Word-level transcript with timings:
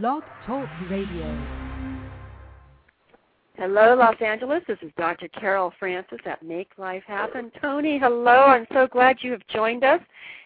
Blog 0.00 0.22
Talk 0.46 0.66
Radio. 0.88 1.38
Hello, 3.56 3.94
Los 3.94 4.16
Angeles. 4.22 4.62
This 4.66 4.78
is 4.80 4.90
Dr. 4.96 5.28
Carol 5.28 5.70
Francis 5.78 6.20
at 6.24 6.42
Make 6.42 6.70
Life 6.78 7.02
Happen. 7.06 7.52
Tony, 7.60 7.98
hello. 7.98 8.44
I'm 8.44 8.66
so 8.72 8.86
glad 8.86 9.18
you 9.20 9.32
have 9.32 9.46
joined 9.48 9.84
us. 9.84 10.00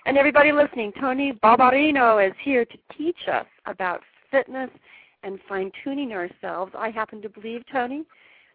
And 0.05 0.19
everybody 0.19 0.51
listening, 0.51 0.93
Tony 0.99 1.33
Barbarino 1.45 2.27
is 2.27 2.35
here 2.43 2.65
to 2.65 2.77
teach 2.99 3.29
us 3.31 3.47
about 3.67 4.01
fitness 4.33 4.71
and 5.23 5.39
fine 5.49 5.71
tuning 5.85 6.13
ourselves. 6.13 6.73
I 6.77 6.91
happen 6.91 7.23
to 7.23 7.29
believe, 7.29 7.63
Tony, 7.71 8.03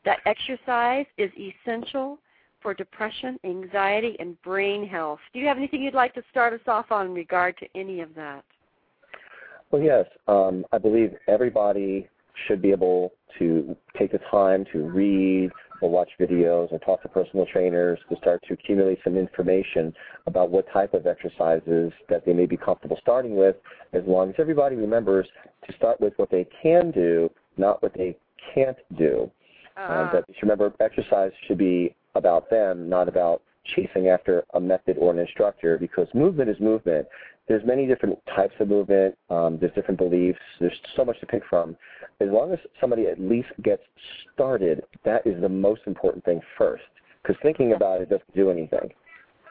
that 0.04 0.20
exercise 0.26 1.06
is 1.18 1.32
essential 1.38 2.20
for 2.60 2.74
depression, 2.74 3.40
anxiety, 3.46 4.18
and 4.20 4.40
brain 4.42 4.86
health. 4.86 5.20
Do 5.32 5.40
you 5.40 5.48
have 5.48 5.58
anything 5.58 5.84
you'd 5.84 5.94
like 5.94 6.14
to 6.16 6.24
start 6.32 6.52
us 6.52 6.68
off 6.68 6.92
on 6.92 7.06
in 7.06 7.14
regard 7.14 7.58
to 7.60 7.68
any 7.76 8.02
of 8.02 8.14
that? 8.16 8.44
Well, 9.72 9.82
yes. 9.82 10.06
Um, 10.28 10.66
I 10.72 10.78
believe 10.78 11.14
everybody 11.28 12.08
should 12.48 12.62
be 12.62 12.72
able 12.72 13.14
to 13.40 13.76
take 13.98 14.12
the 14.12 14.20
time 14.30 14.66
to 14.74 14.80
read 14.80 15.52
or 15.82 15.90
watch 15.90 16.10
videos 16.20 16.72
or 16.72 16.80
talk 16.80 17.02
to 17.02 17.10
personal 17.10 17.46
trainers 17.46 18.00
to 18.10 18.16
start 18.18 18.42
to 18.48 18.54
accumulate 18.54 19.00
some 19.04 19.18
information 19.18 19.94
about 20.28 20.52
what 20.52 20.66
type 20.72 20.94
of 20.94 21.08
exercises 21.08 21.92
that 22.08 22.26
they 22.26 22.34
may 22.34 22.46
be 22.46 22.58
comfortable 22.58 22.98
starting 23.02 23.36
with, 23.36 23.56
as 23.94 24.04
long 24.06 24.30
as 24.30 24.36
everybody 24.38 24.76
remembers 24.76 25.28
to 25.68 25.76
start 25.76 26.00
with 26.00 26.14
what 26.18 26.30
they 26.30 26.46
can 26.62 26.92
do, 26.92 27.30
not 27.58 27.82
what 27.82 27.94
they 27.94 28.16
can't 28.54 28.78
do. 28.98 29.32
Uh-huh. 29.78 30.18
Uh, 30.18 30.22
remember, 30.42 30.74
exercise 30.80 31.32
should 31.48 31.58
be 31.58 31.96
about 32.16 32.50
them, 32.50 32.90
not 32.90 33.08
about 33.08 33.42
chasing 33.76 34.08
after 34.08 34.44
a 34.54 34.60
method 34.60 34.98
or 35.00 35.12
an 35.12 35.20
instructor, 35.20 35.78
because 35.78 36.08
movement 36.14 36.50
is 36.50 36.60
movement. 36.60 37.08
There's 37.52 37.66
many 37.66 37.86
different 37.86 38.18
types 38.34 38.54
of 38.62 38.70
movement. 38.70 39.18
Um, 39.30 39.58
there's 39.60 39.74
different 39.74 39.98
beliefs. 39.98 40.40
There's 40.62 40.72
so 40.96 41.04
much 41.04 41.20
to 41.20 41.26
pick 41.26 41.44
from. 41.50 41.76
As 42.22 42.30
long 42.30 42.54
as 42.54 42.60
somebody 42.80 43.08
at 43.08 43.20
least 43.20 43.50
gets 43.62 43.82
started, 44.34 44.86
that 45.04 45.28
is 45.28 45.42
the 45.42 45.50
most 45.50 45.82
important 45.86 46.24
thing 46.24 46.40
first. 46.58 46.86
Because 47.22 47.36
thinking 47.44 47.74
about 47.74 48.00
it 48.00 48.10
doesn't 48.10 48.34
do 48.34 48.52
anything. 48.52 48.94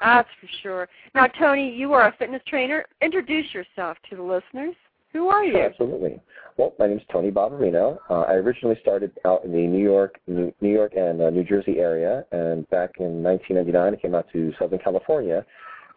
That's 0.01 0.31
for 0.41 0.49
sure. 0.63 0.89
Now, 1.15 1.27
Tony, 1.27 1.71
you 1.71 1.93
are 1.93 2.09
a 2.09 2.15
fitness 2.19 2.41
trainer. 2.47 2.87
Introduce 3.03 3.53
yourself 3.53 3.99
to 4.09 4.17
the 4.17 4.23
listeners. 4.23 4.75
Who 5.13 5.29
are 5.29 5.45
you? 5.45 5.53
Sure, 5.53 5.67
absolutely. 5.67 6.23
Well, 6.57 6.73
my 6.79 6.87
name 6.87 6.97
is 6.97 7.05
Tony 7.13 7.31
Barbarino. 7.31 7.99
Uh, 8.09 8.21
I 8.23 8.33
originally 8.37 8.79
started 8.81 9.13
out 9.27 9.45
in 9.45 9.53
the 9.53 9.59
New 9.59 9.85
York, 9.85 10.19
New 10.27 10.55
York 10.63 10.95
and 10.97 11.21
uh, 11.21 11.29
New 11.29 11.45
Jersey 11.45 11.81
area, 11.81 12.25
and 12.33 12.67
back 12.71 12.93
in 12.99 13.23
1999, 13.23 13.93
I 13.93 13.97
came 13.97 14.15
out 14.15 14.27
to 14.33 14.55
Southern 14.59 14.79
California. 14.79 15.45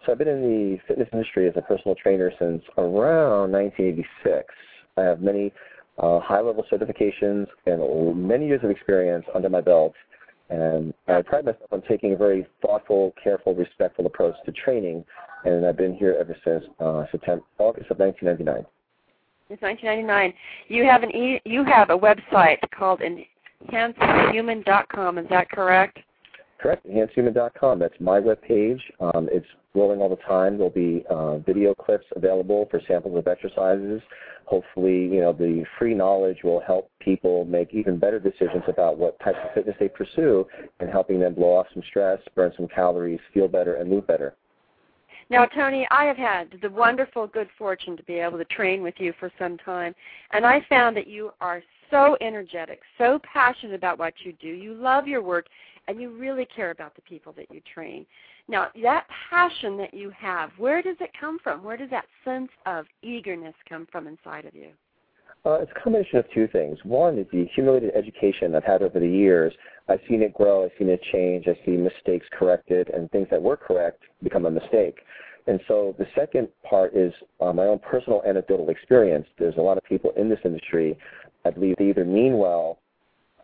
So 0.06 0.12
I've 0.12 0.18
been 0.18 0.28
in 0.28 0.42
the 0.42 0.78
fitness 0.88 1.08
industry 1.14 1.48
as 1.48 1.54
a 1.56 1.62
personal 1.62 1.96
trainer 1.96 2.30
since 2.38 2.62
around 2.78 3.52
1986. 3.54 4.46
I 4.98 5.02
have 5.02 5.22
many 5.22 5.54
uh, 5.98 6.20
high-level 6.20 6.66
certifications 6.72 7.48
and 7.66 8.28
many 8.28 8.48
years 8.48 8.62
of 8.64 8.70
experience 8.70 9.26
under 9.34 9.50
my 9.50 9.62
belt, 9.62 9.94
and 10.50 10.94
I 11.08 11.22
pride 11.22 11.46
myself 11.46 11.72
on 11.72 11.84
taking 11.88 12.14
a 12.14 12.18
very 12.18 12.46
thoughtful, 12.62 13.14
careful, 13.24 13.56
respectful 13.56 14.06
approach 14.06 14.36
to 14.46 14.52
training, 14.52 15.06
and 15.46 15.66
I've 15.66 15.78
been 15.78 15.96
here 15.96 16.18
ever 16.20 16.36
since 16.44 16.66
uh, 16.80 17.06
September, 17.10 17.46
August 17.58 17.90
of 17.90 18.00
1999. 18.00 18.66
It's 19.50 19.62
1999. 19.62 20.34
You 20.68 20.84
have 20.84 21.04
an 21.04 21.12
e- 21.16 21.42
you 21.46 21.64
have 21.64 21.90
a 21.92 21.98
website 21.98 22.58
called 22.78 23.02
enhancedhuman.com. 23.72 25.18
Is 25.18 25.30
that 25.30 25.50
correct? 25.50 26.00
Correct. 26.60 26.86
enhancehuman.com. 26.88 27.80
That's 27.80 27.94
my 28.00 28.20
webpage. 28.20 28.80
Um, 29.00 29.28
it's 29.32 29.46
rolling 29.76 30.00
all 30.02 30.10
the 30.10 30.16
time. 30.18 30.58
There'll 30.58 30.70
be 30.70 31.04
uh, 31.10 31.40
video 31.40 31.74
clips 31.74 32.06
available 32.16 32.68
for 32.72 32.80
samples 32.88 33.18
of 33.18 33.28
exercises. 33.28 34.02
Hopefully, 34.46 35.08
you 35.08 35.22
know 35.22 35.34
the 35.34 35.66
free 35.80 35.94
knowledge 35.94 36.38
will 36.44 36.60
help 36.60 36.92
people 37.00 37.46
make 37.46 37.74
even 37.74 37.98
better 37.98 38.20
decisions 38.20 38.64
about 38.68 38.98
what 38.98 39.20
types 39.20 39.38
of 39.44 39.54
fitness 39.54 39.76
they 39.80 39.88
pursue, 39.88 40.46
and 40.80 40.90
helping 40.90 41.20
them 41.20 41.34
blow 41.34 41.56
off 41.56 41.68
some 41.74 41.84
stress, 41.88 42.20
burn 42.36 42.52
some 42.58 42.68
calories, 42.68 43.20
feel 43.34 43.48
better, 43.48 43.76
and 43.76 43.90
move 43.90 44.06
better. 44.06 44.36
Now, 45.30 45.46
Tony, 45.46 45.88
I 45.90 46.06
have 46.06 46.18
had 46.18 46.60
the 46.62 46.70
wonderful 46.70 47.28
good 47.28 47.48
fortune 47.58 47.96
to 47.98 48.04
be 48.04 48.16
able 48.16 48.38
to 48.38 48.46
train 48.46 48.84
with 48.84 48.96
you 48.98 49.14
for 49.20 49.32
some 49.40 49.58
time, 49.58 49.96
and 50.32 50.46
I 50.46 50.66
found 50.70 50.96
that 50.98 51.08
you 51.08 51.32
are 51.40 51.64
so 51.90 52.18
energetic, 52.22 52.82
so 52.98 53.20
passionate 53.32 53.76
about 53.76 54.00
what 54.00 54.14
you 54.24 54.34
do. 54.34 54.48
You 54.48 54.74
love 54.74 55.08
your 55.08 55.22
work, 55.22 55.48
and 55.88 56.00
you 56.00 56.12
really 56.18 56.46
care 56.56 56.72
about 56.72 56.96
the 56.96 57.02
people 57.02 57.34
that 57.34 57.48
you 57.52 57.62
train. 57.74 58.06
Now, 58.48 58.68
that 58.82 59.06
passion 59.30 59.78
that 59.78 59.94
you 59.94 60.12
have, 60.12 60.52
where 60.58 60.82
does 60.82 60.98
it 61.00 61.12
come 61.20 61.40
from? 61.44 61.64
Where 61.64 61.78
does 61.78 61.90
that 61.90 62.06
sense 62.24 62.50
of 62.66 62.86
eagerness 63.02 63.56
come 63.68 63.88
from 63.92 64.08
inside 64.08 64.46
of 64.46 64.54
you? 64.54 64.70
Uh, 65.46 65.60
it's 65.62 65.72
a 65.76 65.80
combination 65.82 66.20
of 66.20 66.26
two 66.34 66.48
things. 66.48 66.78
One 66.84 67.18
is 67.18 67.28
the 67.32 67.42
accumulated 67.42 67.92
education 67.96 68.56
I've 68.56 68.64
had 68.64 68.82
over 68.82 69.00
the 69.00 69.08
years. 69.08 69.54
I've 69.90 70.00
seen 70.08 70.22
it 70.22 70.34
grow, 70.34 70.64
I've 70.64 70.72
seen 70.80 70.88
it 70.88 71.02
change, 71.12 71.48
I've 71.50 71.58
seen 71.66 71.84
mistakes 71.84 72.26
corrected, 72.32 72.90
and 72.90 73.12
things 73.12 73.28
that 73.30 73.42
were 73.42 73.58
correct 73.58 74.04
become 74.24 74.46
a 74.46 74.52
mistake. 74.52 75.00
And 75.48 75.60
so 75.68 75.94
the 76.00 76.08
second 76.16 76.48
part 76.64 76.96
is 76.96 77.14
uh, 77.42 77.52
my 77.52 77.66
own 77.66 77.80
personal 77.80 78.22
anecdotal 78.26 78.70
experience. 78.70 79.28
There's 79.38 79.58
a 79.58 79.62
lot 79.62 79.78
of 79.78 79.84
people 79.84 80.14
in 80.16 80.30
this 80.30 80.40
industry, 80.46 80.98
I 81.44 81.50
believe, 81.50 81.76
they 81.78 81.90
either 81.90 82.06
mean 82.06 82.38
well 82.38 82.80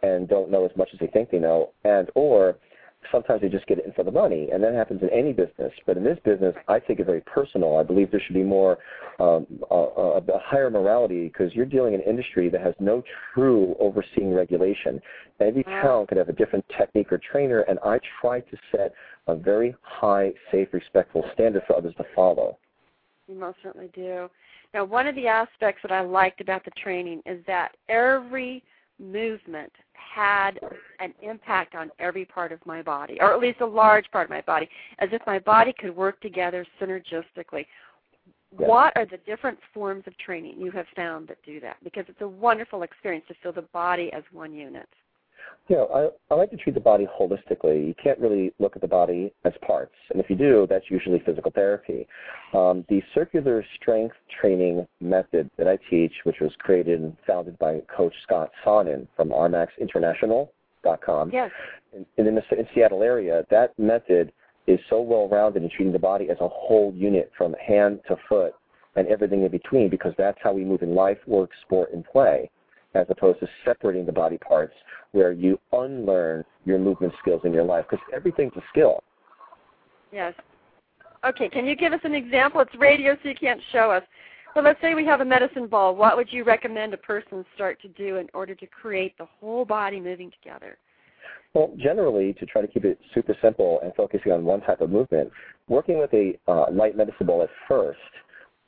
and 0.04 0.28
don't 0.28 0.50
know 0.50 0.66
as 0.66 0.72
much 0.76 0.90
as 0.94 1.00
they 1.00 1.08
think 1.08 1.32
they 1.32 1.40
know, 1.40 1.72
and 1.84 2.10
or 2.16 2.56
sometimes 3.12 3.42
they 3.42 3.50
just 3.50 3.66
get 3.68 3.80
it 3.80 3.86
in 3.86 3.94
for 3.94 4.04
the 4.04 4.12
money, 4.12 4.50
and 4.52 4.64
that 4.64 4.74
happens 4.74 5.02
in 5.02 5.10
any 5.10 5.34
business. 5.34 5.72
But 5.86 5.98
in 5.98 6.04
this 6.04 6.20
business, 6.24 6.54
I 6.68 6.80
take 6.80 7.00
it 7.00 7.06
very 7.06 7.22
personal. 7.22 7.78
I 7.78 7.84
believe 7.84 8.12
there 8.12 8.22
should 8.26 8.36
be 8.36 8.44
more, 8.44 8.78
um, 9.20 9.48
a, 9.72 9.76
a, 9.76 10.18
a 10.18 10.40
higher 10.44 10.70
morality 10.70 11.28
because 11.28 11.54
you're 11.54 11.66
dealing 11.66 11.94
in 11.94 12.02
an 12.02 12.08
industry 12.08 12.50
that 12.50 12.62
has 12.62 12.74
no 12.80 13.04
true 13.34 13.76
overseeing 13.80 14.34
regulation. 14.34 15.02
Every 15.40 15.64
town 15.64 16.08
could 16.08 16.18
have 16.18 16.30
a 16.30 16.34
different 16.34 16.66
technique 16.78 17.12
or 17.12 17.20
trainer, 17.32 17.62
and 17.62 17.80
I 17.86 18.00
try 18.22 18.42
to 18.42 18.58
set 18.72 18.94
a 19.28 19.36
very 19.36 19.76
high, 19.82 20.32
safe, 20.52 20.68
respectful 20.74 21.24
standard 21.34 21.64
for 21.68 21.78
others 21.78 21.94
to 21.98 22.06
follow. 22.16 22.58
You 23.28 23.36
most 23.36 23.58
certainly 23.64 23.90
do. 23.94 24.30
Now, 24.74 24.84
one 24.84 25.08
of 25.08 25.16
the 25.16 25.28
aspects 25.28 25.82
that 25.84 25.92
I 25.92 26.02
liked 26.02 26.42
about 26.42 26.66
the 26.66 26.72
training 26.72 27.22
is 27.26 27.44
that 27.48 27.76
every 27.88 28.64
movement 29.00 29.72
had 29.94 30.60
an 31.00 31.14
impact 31.22 31.76
on 31.76 31.92
every 32.00 32.26
part 32.26 32.52
of 32.52 32.66
my 32.66 32.82
body, 32.82 33.18
or 33.20 33.34
at 33.34 33.40
least 33.40 33.62
a 33.62 33.66
large 33.66 34.10
part 34.12 34.26
of 34.26 34.30
my 34.30 34.42
body, 34.42 34.70
as 35.00 35.10
if 35.12 35.22
my 35.26 35.40
body 35.40 35.74
could 35.78 35.96
work 35.96 36.20
together 36.22 36.66
synergistically. 36.82 37.66
What 38.56 38.94
are 38.96 39.06
the 39.06 39.20
different 39.26 39.60
forms 39.74 40.04
of 40.08 40.18
training 40.18 40.60
you 40.60 40.72
have 40.72 40.88
found 40.96 41.28
that 41.28 41.38
do 41.46 41.60
that? 41.60 41.78
Because 41.84 42.06
it's 42.08 42.22
a 42.22 42.28
wonderful 42.28 42.84
experience 42.84 43.26
to 43.28 43.36
feel 43.44 43.54
the 43.54 43.68
body 43.74 44.12
as 44.12 44.24
one 44.32 44.54
unit. 44.54 44.90
You 45.68 45.76
know, 45.76 46.12
I, 46.30 46.34
I 46.34 46.38
like 46.38 46.50
to 46.52 46.58
treat 46.58 46.74
the 46.74 46.80
body 46.80 47.08
holistically. 47.20 47.88
You 47.88 47.94
can't 48.02 48.20
really 48.20 48.54
look 48.60 48.76
at 48.76 48.82
the 48.82 48.88
body 48.88 49.34
as 49.46 49.54
parts, 49.66 49.94
and 50.10 50.20
if 50.20 50.30
you 50.30 50.36
do, 50.36 50.68
that's 50.70 50.86
usually 50.90 51.22
physical 51.26 51.52
therapy. 51.52 52.08
Um, 52.54 52.86
the 52.90 53.02
circular 53.14 53.64
strength 53.80 54.16
training 54.42 54.88
method 55.00 55.50
that 55.58 55.68
I 55.68 55.78
teach, 55.90 56.14
which 56.24 56.38
was 56.42 56.52
created 56.58 57.02
and 57.02 57.16
founded 57.28 57.58
by 57.60 57.82
Coach 57.96 58.14
Scott 58.24 58.52
Sonnon 58.64 59.08
from 59.16 59.30
RmaxInternational.com, 59.30 61.32
yes. 61.32 61.52
in, 61.94 62.28
in 62.28 62.36
the 62.36 62.58
in 62.58 62.68
Seattle 62.74 63.04
area, 63.04 63.46
that 63.52 63.78
method 63.78 64.32
is 64.66 64.80
so 64.90 65.02
well 65.02 65.28
rounded 65.28 65.64
in 65.64 65.70
treating 65.70 65.94
the 65.94 66.00
body 66.00 66.30
as 66.30 66.38
a 66.42 66.48
whole 66.48 66.94
unit 66.96 67.32
from 67.38 67.54
hand 67.54 68.00
to 68.08 68.16
foot 68.28 68.54
and 68.96 69.08
everything 69.08 69.44
in 69.44 69.52
between 69.52 69.90
because 69.90 70.14
that's 70.18 70.38
how 70.42 70.52
we 70.52 70.64
move 70.64 70.82
in 70.82 70.96
life, 70.96 71.18
work, 71.28 71.52
sport, 71.64 71.92
and 71.94 72.04
play 72.06 72.50
as 72.96 73.06
opposed 73.10 73.40
to 73.40 73.48
separating 73.66 74.06
the 74.06 74.12
body 74.12 74.38
parts 74.38 74.74
where 75.12 75.32
you 75.32 75.60
unlearn 75.74 76.44
your 76.66 76.80
movement 76.80 77.14
skills 77.22 77.42
in 77.44 77.54
your 77.54 77.64
life 77.64 77.86
because 77.90 78.04
everything's 78.14 78.54
a 78.56 78.62
skill. 78.70 79.04
Yes. 80.12 80.34
Okay, 81.24 81.50
can 81.50 81.66
you 81.66 81.76
give 81.76 81.94
us 81.94 82.00
an 82.04 82.16
example? 82.16 82.62
It's 82.62 82.76
radio, 82.76 83.16
so 83.22 83.30
you 83.30 83.36
can't 83.36 83.62
show 83.72 83.92
us. 83.92 84.04
But 84.56 84.64
let's 84.64 84.82
say 84.82 84.96
we 84.96 85.06
have 85.06 85.22
a 85.22 85.26
medicine 85.26 85.68
ball. 85.68 85.96
What 85.96 86.18
would 86.18 86.32
you 86.32 86.44
recommend 86.44 86.94
a 86.94 86.98
person 86.98 87.46
start 87.54 87.80
to 87.82 87.88
do 87.90 88.18
in 88.18 88.28
order 88.34 88.56
to 88.56 88.66
create 88.66 89.18
the 89.18 89.28
whole 89.40 89.66
body 89.66 90.00
moving 90.00 90.32
together? 90.32 90.78
Well, 91.54 91.74
generally, 91.78 92.34
to 92.34 92.46
try 92.46 92.62
to 92.62 92.68
keep 92.68 92.86
it 92.86 93.00
super 93.14 93.36
simple 93.42 93.80
and 93.84 93.94
focusing 93.96 94.32
on 94.32 94.46
one 94.46 94.62
type 94.62 94.82
of 94.82 94.90
movement, 94.90 95.32
working 95.68 96.00
with 96.00 96.14
a 96.14 96.40
uh, 96.48 96.66
light 96.72 96.96
medicine 96.96 97.28
ball 97.28 97.44
at 97.44 97.50
first– 97.68 98.00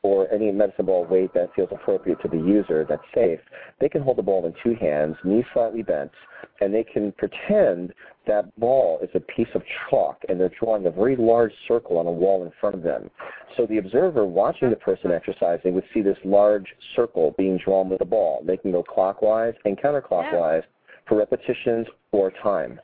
or 0.04 0.32
any 0.32 0.52
medicine 0.52 0.86
ball 0.86 1.06
weight 1.06 1.34
that 1.34 1.54
feels 1.56 1.70
appropriate 1.72 2.20
to 2.22 2.28
the 2.28 2.38
user 2.38 2.86
that's 2.88 3.04
safe, 3.14 3.40
they 3.80 3.88
can 3.88 4.02
hold 4.02 4.18
the 4.18 4.24
ball 4.24 4.46
in 4.46 4.54
two 4.64 4.76
hands, 4.80 5.16
knees 5.24 5.46
slightly 5.54 5.84
bent, 5.84 6.12
and 6.60 6.74
they 6.74 6.84
can 6.84 7.12
pretend 7.14 7.94
that 8.28 8.58
ball 8.60 9.00
is 9.02 9.10
a 9.14 9.20
piece 9.20 9.48
of 9.54 9.62
chalk 9.90 10.18
and 10.30 10.40
they're 10.40 10.52
drawing 10.60 10.86
a 10.86 10.92
very 10.92 11.16
large 11.16 11.54
circle 11.68 11.98
on 11.98 12.08
a 12.08 12.12
wall 12.12 12.44
in 12.44 12.52
front 12.60 12.76
of 12.76 12.84
them. 12.84 13.10
So 13.58 13.66
the 13.66 13.78
observer 13.78 14.26
watching 14.26 14.70
the 14.70 14.76
person 14.76 15.12
exercising 15.12 15.74
would 15.76 15.84
see 15.94 16.02
this 16.02 16.18
large 16.24 16.68
circle 16.96 17.36
being 17.38 17.60
drawn 17.64 17.90
with 17.90 18.00
the 18.00 18.06
ball. 18.06 18.44
They 18.46 18.58
can 18.58 18.72
go 18.72 18.84
clockwise 18.84 19.54
and 19.66 19.78
counterclockwise 19.78 20.62
yeah. 20.62 21.08
for 21.08 21.18
repetitions 21.18 21.88
or 22.12 22.32
time. 22.44 22.80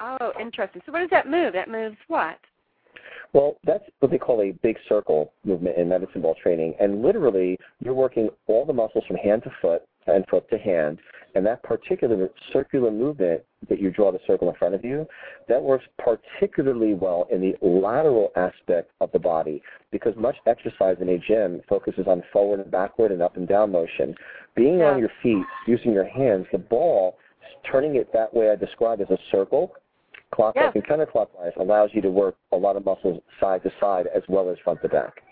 Oh, 0.00 0.32
interesting. 0.40 0.82
So 0.84 0.92
what 0.92 1.00
does 1.00 1.10
that 1.10 1.28
move? 1.28 1.52
That 1.52 1.70
moves 1.70 1.96
what? 2.08 2.38
Well, 3.36 3.58
that's 3.64 3.84
what 4.00 4.10
they 4.10 4.16
call 4.16 4.40
a 4.40 4.52
big 4.62 4.78
circle 4.88 5.30
movement 5.44 5.76
in 5.76 5.90
medicine 5.90 6.22
ball 6.22 6.34
training. 6.42 6.72
And 6.80 7.02
literally, 7.02 7.58
you're 7.84 7.92
working 7.92 8.30
all 8.46 8.64
the 8.64 8.72
muscles 8.72 9.04
from 9.06 9.18
hand 9.18 9.42
to 9.42 9.50
foot 9.60 9.82
and 10.06 10.24
foot 10.30 10.48
to 10.48 10.56
hand. 10.56 11.00
And 11.34 11.44
that 11.44 11.62
particular 11.62 12.30
circular 12.50 12.90
movement 12.90 13.42
that 13.68 13.78
you 13.78 13.90
draw 13.90 14.10
the 14.10 14.20
circle 14.26 14.48
in 14.48 14.54
front 14.54 14.74
of 14.74 14.82
you, 14.86 15.06
that 15.50 15.62
works 15.62 15.84
particularly 15.98 16.94
well 16.94 17.28
in 17.30 17.42
the 17.42 17.54
lateral 17.60 18.32
aspect 18.36 18.90
of 19.02 19.12
the 19.12 19.18
body 19.18 19.60
because 19.92 20.14
much 20.16 20.36
exercise 20.46 20.96
in 21.02 21.10
a 21.10 21.18
gym 21.18 21.60
focuses 21.68 22.06
on 22.06 22.22
forward 22.32 22.60
and 22.60 22.70
backward 22.70 23.12
and 23.12 23.20
up 23.20 23.36
and 23.36 23.46
down 23.46 23.70
motion. 23.70 24.14
Being 24.54 24.78
Yeah. 24.78 24.92
on 24.92 24.98
your 24.98 25.10
feet, 25.22 25.44
using 25.66 25.92
your 25.92 26.04
hands, 26.04 26.46
the 26.52 26.58
ball, 26.58 27.18
turning 27.64 27.96
it 27.96 28.10
that 28.12 28.32
way 28.32 28.48
I 28.48 28.56
described 28.56 29.02
as 29.02 29.10
a 29.10 29.18
circle, 29.30 29.74
clockwise 30.32 30.72
Yeah. 30.74 30.82
and 30.82 30.84
counterclockwise, 30.84 31.56
allows 31.56 31.90
you 31.94 32.02
to 32.02 32.10
work 32.10 32.36
a 32.52 32.56
lot 32.56 32.76
of 32.76 32.84
muscles 32.84 33.22
side 33.40 33.62
to 33.62 33.72
side 33.80 34.06
as 34.08 34.22
well 34.28 34.48
as 34.50 34.58
front 34.58 34.80
to 34.82 34.88
back. 34.88 35.22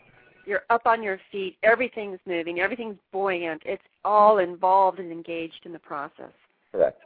You're 0.47 0.65
up 0.71 0.87
on 0.87 1.03
your 1.03 1.19
feet. 1.33 1.57
Everything's 1.63 2.21
moving. 2.27 2.61
Everything's 2.61 2.99
buoyant. 3.13 3.63
It's 3.65 3.83
all 4.05 4.39
involved 4.39 4.99
and 4.99 5.11
engaged 5.11 5.65
in 5.65 5.73
the 5.73 5.79
process. 5.79 6.33
Correct. 6.71 7.01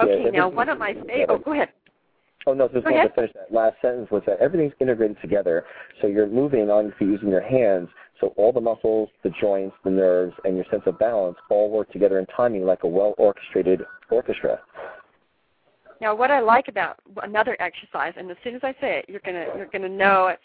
Okay, 0.00 0.24
Yeah, 0.24 0.30
now 0.30 0.48
one 0.48 0.68
of 0.68 0.78
my 0.78 0.94
favorite. 0.94 1.26
Oh, 1.28 1.38
go 1.38 1.52
ahead. 1.52 1.70
Oh 2.46 2.54
no, 2.54 2.68
just 2.68 2.84
wanted 2.84 3.08
to 3.08 3.14
finish 3.14 3.32
that 3.34 3.52
last 3.52 3.76
sentence 3.80 4.10
was 4.10 4.22
that 4.26 4.38
everything's 4.40 4.72
integrated 4.80 5.16
together. 5.20 5.64
So 6.00 6.08
you're 6.08 6.26
moving 6.26 6.70
on 6.70 6.86
your 6.86 6.94
feet 6.94 7.08
using 7.08 7.28
your 7.28 7.42
hands. 7.42 7.88
So 8.20 8.28
all 8.36 8.52
the 8.52 8.60
muscles, 8.60 9.10
the 9.22 9.30
joints, 9.40 9.76
the 9.84 9.90
nerves, 9.90 10.34
and 10.44 10.56
your 10.56 10.64
sense 10.70 10.82
of 10.86 10.98
balance 10.98 11.36
all 11.50 11.70
work 11.70 11.90
together 11.92 12.18
in 12.18 12.26
timing 12.26 12.64
like 12.64 12.84
a 12.84 12.88
well 12.88 13.14
orchestrated 13.18 13.82
orchestra. 14.10 14.60
Now, 16.02 16.16
what 16.16 16.32
I 16.32 16.40
like 16.40 16.66
about 16.66 16.98
another 17.22 17.56
exercise, 17.60 18.12
and 18.16 18.28
as 18.28 18.36
soon 18.42 18.56
as 18.56 18.62
I 18.64 18.72
say 18.80 18.98
it, 18.98 19.04
you're 19.08 19.20
gonna 19.24 19.46
you're 19.56 19.68
gonna 19.72 19.88
know 19.88 20.26
it, 20.26 20.40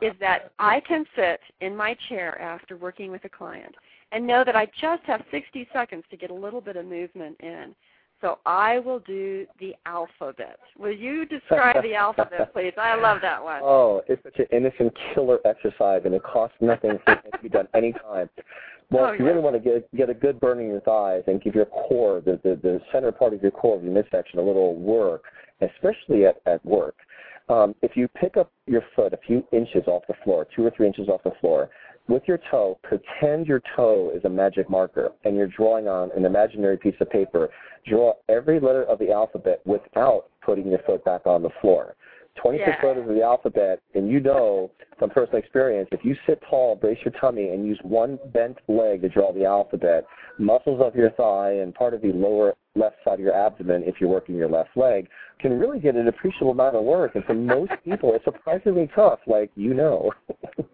is 0.00 0.12
that 0.20 0.52
I 0.60 0.78
can 0.78 1.04
sit 1.16 1.40
in 1.60 1.76
my 1.76 1.96
chair 2.08 2.40
after 2.40 2.76
working 2.76 3.10
with 3.10 3.24
a 3.24 3.28
client 3.28 3.74
and 4.12 4.24
know 4.24 4.44
that 4.44 4.54
I 4.54 4.66
just 4.80 5.02
have 5.02 5.24
60 5.32 5.66
seconds 5.72 6.04
to 6.10 6.16
get 6.16 6.30
a 6.30 6.34
little 6.34 6.60
bit 6.60 6.76
of 6.76 6.86
movement 6.86 7.36
in. 7.40 7.74
So 8.20 8.38
I 8.46 8.80
will 8.80 8.98
do 9.00 9.46
the 9.60 9.74
alphabet. 9.86 10.58
Will 10.76 10.92
you 10.92 11.24
describe 11.24 11.82
the 11.82 11.94
alphabet, 11.94 12.52
please? 12.54 12.72
I 12.76 12.96
love 12.96 13.18
that 13.22 13.42
one. 13.42 13.60
Oh, 13.62 14.02
it's 14.08 14.22
such 14.24 14.38
an 14.38 14.46
innocent 14.50 14.92
killer 15.14 15.38
exercise, 15.44 16.02
and 16.04 16.14
it 16.14 16.22
costs 16.24 16.56
nothing 16.60 16.98
for 17.04 17.12
it 17.12 17.32
to 17.32 17.38
be 17.42 17.48
done 17.48 17.68
anytime. 17.74 18.28
Well, 18.90 19.04
Oh, 19.06 19.12
if 19.12 19.20
you 19.20 19.26
yeah. 19.26 19.32
really 19.32 19.42
want 19.42 19.54
to 19.54 19.60
get 19.60 19.96
get 19.96 20.10
a 20.10 20.14
good 20.14 20.40
burn 20.40 20.58
in 20.58 20.66
your 20.68 20.80
thighs 20.80 21.22
and 21.26 21.40
give 21.42 21.54
your 21.54 21.66
core, 21.66 22.20
the, 22.20 22.40
the 22.42 22.58
the 22.62 22.80
center 22.90 23.12
part 23.12 23.34
of 23.34 23.42
your 23.42 23.50
core 23.50 23.76
of 23.76 23.84
your 23.84 23.92
midsection, 23.92 24.38
a 24.38 24.42
little 24.42 24.74
work, 24.74 25.24
especially 25.60 26.26
at 26.26 26.40
at 26.46 26.64
work. 26.64 26.96
Um, 27.48 27.74
if 27.82 27.96
you 27.96 28.08
pick 28.08 28.36
up 28.36 28.50
your 28.66 28.82
foot 28.96 29.12
a 29.12 29.18
few 29.26 29.44
inches 29.52 29.86
off 29.86 30.02
the 30.08 30.14
floor, 30.24 30.46
two 30.54 30.66
or 30.66 30.70
three 30.70 30.86
inches 30.86 31.08
off 31.08 31.22
the 31.22 31.32
floor, 31.40 31.70
with 32.08 32.22
your 32.26 32.40
toe, 32.50 32.78
pretend 32.82 33.46
your 33.46 33.62
toe 33.76 34.10
is 34.14 34.24
a 34.24 34.28
magic 34.28 34.68
marker 34.68 35.10
and 35.24 35.36
you're 35.36 35.46
drawing 35.48 35.88
on 35.88 36.10
an 36.16 36.24
imaginary 36.24 36.76
piece 36.76 36.94
of 37.00 37.10
paper. 37.10 37.50
Draw 37.86 38.14
every 38.28 38.60
letter 38.60 38.84
of 38.84 38.98
the 38.98 39.12
alphabet 39.12 39.60
without 39.64 40.24
putting 40.42 40.68
your 40.68 40.80
foot 40.80 41.04
back 41.04 41.26
on 41.26 41.42
the 41.42 41.50
floor. 41.60 41.94
26 42.36 42.68
Yeah. 42.68 42.88
letters 42.88 43.08
of 43.08 43.14
the 43.14 43.22
alphabet, 43.22 43.80
and 43.94 44.08
you 44.08 44.20
know 44.20 44.70
from 44.98 45.10
personal 45.10 45.38
experience, 45.38 45.88
if 45.92 46.04
you 46.04 46.16
sit 46.26 46.40
tall, 46.48 46.76
brace 46.76 46.98
your 47.04 47.12
tummy, 47.20 47.48
and 47.48 47.66
use 47.66 47.78
one 47.82 48.18
bent 48.26 48.58
leg 48.68 49.00
to 49.02 49.08
draw 49.08 49.32
the 49.32 49.44
alphabet, 49.44 50.04
muscles 50.38 50.80
of 50.80 50.94
your 50.94 51.10
thigh 51.10 51.52
and 51.52 51.74
part 51.74 51.94
of 51.94 52.02
the 52.02 52.12
lower 52.12 52.54
left 52.74 52.96
side 53.04 53.14
of 53.14 53.20
your 53.20 53.34
abdomen, 53.34 53.82
if 53.84 54.00
you're 54.00 54.10
working 54.10 54.36
your 54.36 54.48
left 54.48 54.76
leg, 54.76 55.08
can 55.40 55.58
really 55.58 55.80
get 55.80 55.96
an 55.96 56.08
appreciable 56.08 56.52
amount 56.52 56.76
of 56.76 56.84
work. 56.84 57.14
And 57.16 57.24
for 57.24 57.34
most 57.34 57.72
people, 57.84 58.14
it's 58.14 58.24
surprisingly 58.24 58.88
tough, 58.94 59.20
like 59.26 59.50
you 59.56 59.74
know. 59.74 60.12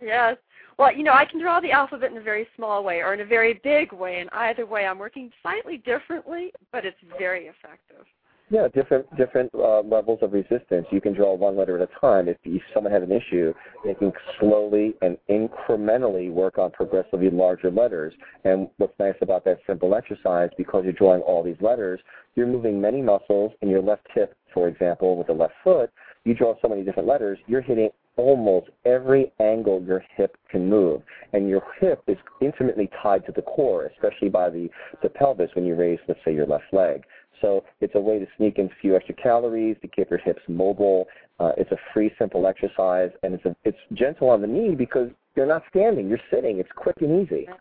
Yes. 0.02 0.36
Well, 0.78 0.94
you 0.94 1.04
know, 1.04 1.12
I 1.12 1.24
can 1.24 1.40
draw 1.40 1.60
the 1.60 1.70
alphabet 1.70 2.10
in 2.10 2.18
a 2.18 2.22
very 2.22 2.46
small 2.56 2.82
way 2.82 3.00
or 3.00 3.14
in 3.14 3.20
a 3.20 3.24
very 3.24 3.60
big 3.62 3.92
way, 3.92 4.20
and 4.20 4.28
either 4.32 4.66
way, 4.66 4.86
I'm 4.86 4.98
working 4.98 5.30
slightly 5.42 5.78
differently, 5.78 6.52
but 6.72 6.84
it's 6.84 6.96
very 7.18 7.46
effective. 7.46 8.04
Yeah, 8.50 8.68
different 8.74 9.06
different 9.16 9.50
uh, 9.54 9.80
levels 9.80 10.18
of 10.20 10.34
resistance. 10.34 10.86
You 10.90 11.00
can 11.00 11.14
draw 11.14 11.34
one 11.34 11.56
letter 11.56 11.80
at 11.80 11.88
a 11.88 12.00
time. 12.00 12.28
If, 12.28 12.36
if 12.44 12.60
someone 12.74 12.92
had 12.92 13.02
an 13.02 13.10
issue, 13.10 13.54
they 13.84 13.94
can 13.94 14.12
slowly 14.38 14.94
and 15.00 15.16
incrementally 15.30 16.30
work 16.30 16.58
on 16.58 16.70
progressively 16.70 17.30
larger 17.30 17.70
letters. 17.70 18.12
And 18.44 18.68
what's 18.76 18.92
nice 18.98 19.14
about 19.22 19.46
that 19.46 19.60
simple 19.66 19.94
exercise, 19.94 20.50
because 20.58 20.84
you're 20.84 20.92
drawing 20.92 21.22
all 21.22 21.42
these 21.42 21.56
letters, 21.60 22.00
you're 22.34 22.46
moving 22.46 22.78
many 22.78 23.00
muscles 23.00 23.52
in 23.62 23.70
your 23.70 23.82
left 23.82 24.06
hip, 24.14 24.36
for 24.52 24.68
example, 24.68 25.16
with 25.16 25.28
the 25.28 25.32
left 25.32 25.54
foot. 25.64 25.90
You 26.24 26.34
draw 26.34 26.54
so 26.60 26.68
many 26.68 26.82
different 26.82 27.08
letters, 27.08 27.38
you're 27.46 27.62
hitting 27.62 27.88
almost 28.16 28.68
every 28.84 29.32
angle 29.40 29.82
your 29.82 30.04
hip 30.16 30.36
can 30.50 30.68
move. 30.68 31.02
And 31.32 31.48
your 31.48 31.62
hip 31.80 32.02
is 32.06 32.16
intimately 32.40 32.88
tied 33.02 33.26
to 33.26 33.32
the 33.32 33.42
core, 33.42 33.86
especially 33.86 34.28
by 34.28 34.50
the, 34.50 34.68
the 35.02 35.08
pelvis 35.08 35.50
when 35.54 35.64
you 35.64 35.74
raise, 35.74 35.98
let's 36.08 36.20
say, 36.24 36.34
your 36.34 36.46
left 36.46 36.72
leg. 36.72 37.04
So 37.40 37.64
it's 37.80 37.94
a 37.94 38.00
way 38.00 38.18
to 38.18 38.26
sneak 38.36 38.58
in 38.58 38.66
a 38.66 38.80
few 38.80 38.96
extra 38.96 39.14
calories 39.14 39.76
to 39.82 39.88
keep 39.88 40.10
your 40.10 40.20
hips 40.20 40.42
mobile. 40.48 41.06
Uh, 41.40 41.52
it's 41.56 41.72
a 41.72 41.78
free, 41.92 42.12
simple 42.18 42.46
exercise, 42.46 43.10
and 43.22 43.34
it's 43.34 43.44
a, 43.44 43.56
it's 43.64 43.78
gentle 43.92 44.30
on 44.30 44.40
the 44.40 44.46
knee 44.46 44.74
because 44.74 45.10
you're 45.34 45.46
not 45.46 45.62
standing, 45.68 46.08
you're 46.08 46.20
sitting. 46.30 46.58
It's 46.58 46.70
quick 46.76 46.96
and 47.00 47.26
easy. 47.26 47.46
Yeah. 47.48 47.54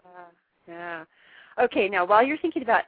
Yeah. 0.68 1.04
Okay, 1.60 1.88
now 1.88 2.06
while 2.06 2.24
you're 2.24 2.38
thinking 2.38 2.64
about, 2.64 2.84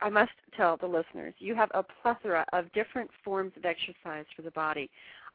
I 0.00 0.08
must 0.08 0.32
tell 0.56 0.76
the 0.78 0.86
listeners, 0.86 1.34
you 1.38 1.54
have 1.54 1.70
a 1.74 1.82
plethora 1.82 2.46
of 2.52 2.72
different 2.72 3.10
forms 3.22 3.52
of 3.56 3.64
exercise 3.64 4.24
for 4.34 4.42
the 4.42 4.50
body. 4.52 4.88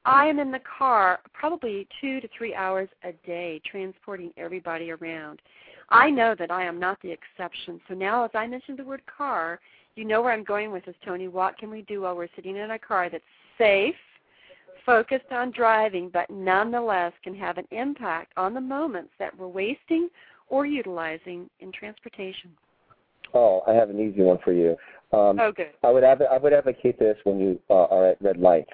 I 0.05 0.27
am 0.27 0.39
in 0.39 0.51
the 0.51 0.59
car 0.77 1.19
probably 1.33 1.87
two 1.99 2.21
to 2.21 2.27
three 2.37 2.53
hours 2.53 2.89
a 3.03 3.11
day 3.25 3.59
transporting 3.69 4.31
everybody 4.37 4.91
around. 4.91 5.41
I 5.89 6.09
know 6.09 6.35
that 6.37 6.51
I 6.51 6.63
am 6.63 6.79
not 6.79 6.99
the 7.01 7.11
exception. 7.11 7.81
So 7.87 7.95
now, 7.95 8.23
as 8.23 8.31
I 8.33 8.47
mentioned 8.47 8.79
the 8.79 8.83
word 8.83 9.01
car, 9.05 9.59
you 9.95 10.05
know 10.05 10.21
where 10.21 10.31
I'm 10.33 10.43
going 10.43 10.71
with 10.71 10.85
this, 10.85 10.95
Tony. 11.03 11.27
What 11.27 11.57
can 11.57 11.71
we 11.71 11.81
do 11.83 12.01
while 12.01 12.15
we're 12.15 12.27
sitting 12.35 12.55
in 12.57 12.71
a 12.71 12.79
car 12.79 13.09
that's 13.09 13.23
safe, 13.57 13.95
focused 14.85 15.31
on 15.31 15.51
driving, 15.51 16.09
but 16.09 16.29
nonetheless 16.29 17.13
can 17.23 17.35
have 17.35 17.57
an 17.57 17.67
impact 17.71 18.33
on 18.37 18.53
the 18.53 18.61
moments 18.61 19.11
that 19.19 19.35
we're 19.37 19.47
wasting 19.47 20.09
or 20.49 20.65
utilizing 20.65 21.49
in 21.61 21.71
transportation? 21.71 22.51
Oh, 23.33 23.63
I 23.67 23.73
have 23.73 23.89
an 23.89 23.99
easy 23.99 24.21
one 24.21 24.37
for 24.43 24.53
you. 24.53 24.75
Um, 25.11 25.39
Oh, 25.39 25.51
good. 25.51 25.71
I 25.83 25.89
would 25.91 26.03
adv- 26.03 26.27
I 26.31 26.37
would 26.37 26.53
advocate 26.53 26.99
this 26.99 27.17
when 27.23 27.39
you 27.39 27.59
uh, 27.69 27.85
are 27.85 28.07
at 28.09 28.21
red 28.21 28.37
lights. 28.37 28.69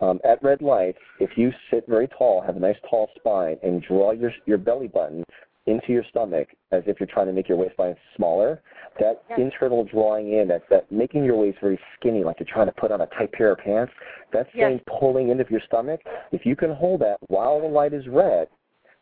Um, 0.00 0.20
at 0.24 0.42
red 0.42 0.60
lights, 0.60 0.98
if 1.20 1.30
you 1.36 1.50
sit 1.70 1.86
very 1.88 2.08
tall, 2.08 2.42
have 2.42 2.56
a 2.56 2.60
nice 2.60 2.76
tall 2.88 3.08
spine, 3.16 3.56
and 3.62 3.82
draw 3.82 4.12
your 4.12 4.32
your 4.44 4.58
belly 4.58 4.88
button 4.88 5.24
into 5.66 5.92
your 5.92 6.04
stomach 6.10 6.48
as 6.70 6.82
if 6.86 7.00
you're 7.00 7.08
trying 7.08 7.26
to 7.26 7.32
make 7.32 7.48
your 7.48 7.58
waistline 7.58 7.96
smaller, 8.14 8.62
that 9.00 9.22
Yes. 9.30 9.38
internal 9.38 9.84
drawing 9.84 10.32
in, 10.34 10.48
that 10.48 10.62
that 10.70 10.90
making 10.92 11.24
your 11.24 11.36
waist 11.36 11.58
very 11.60 11.78
skinny, 11.98 12.22
like 12.24 12.38
you're 12.38 12.46
trying 12.46 12.66
to 12.66 12.72
put 12.72 12.92
on 12.92 13.00
a 13.00 13.06
tight 13.06 13.32
pair 13.32 13.52
of 13.52 13.58
pants, 13.58 13.92
that 14.32 14.46
Yes. 14.54 14.70
same 14.70 14.80
pulling 15.00 15.30
into 15.30 15.44
your 15.50 15.60
stomach. 15.60 16.00
If 16.30 16.46
you 16.46 16.56
can 16.56 16.72
hold 16.72 17.00
that 17.00 17.18
while 17.28 17.60
the 17.60 17.66
light 17.66 17.92
is 17.92 18.06
red, 18.06 18.48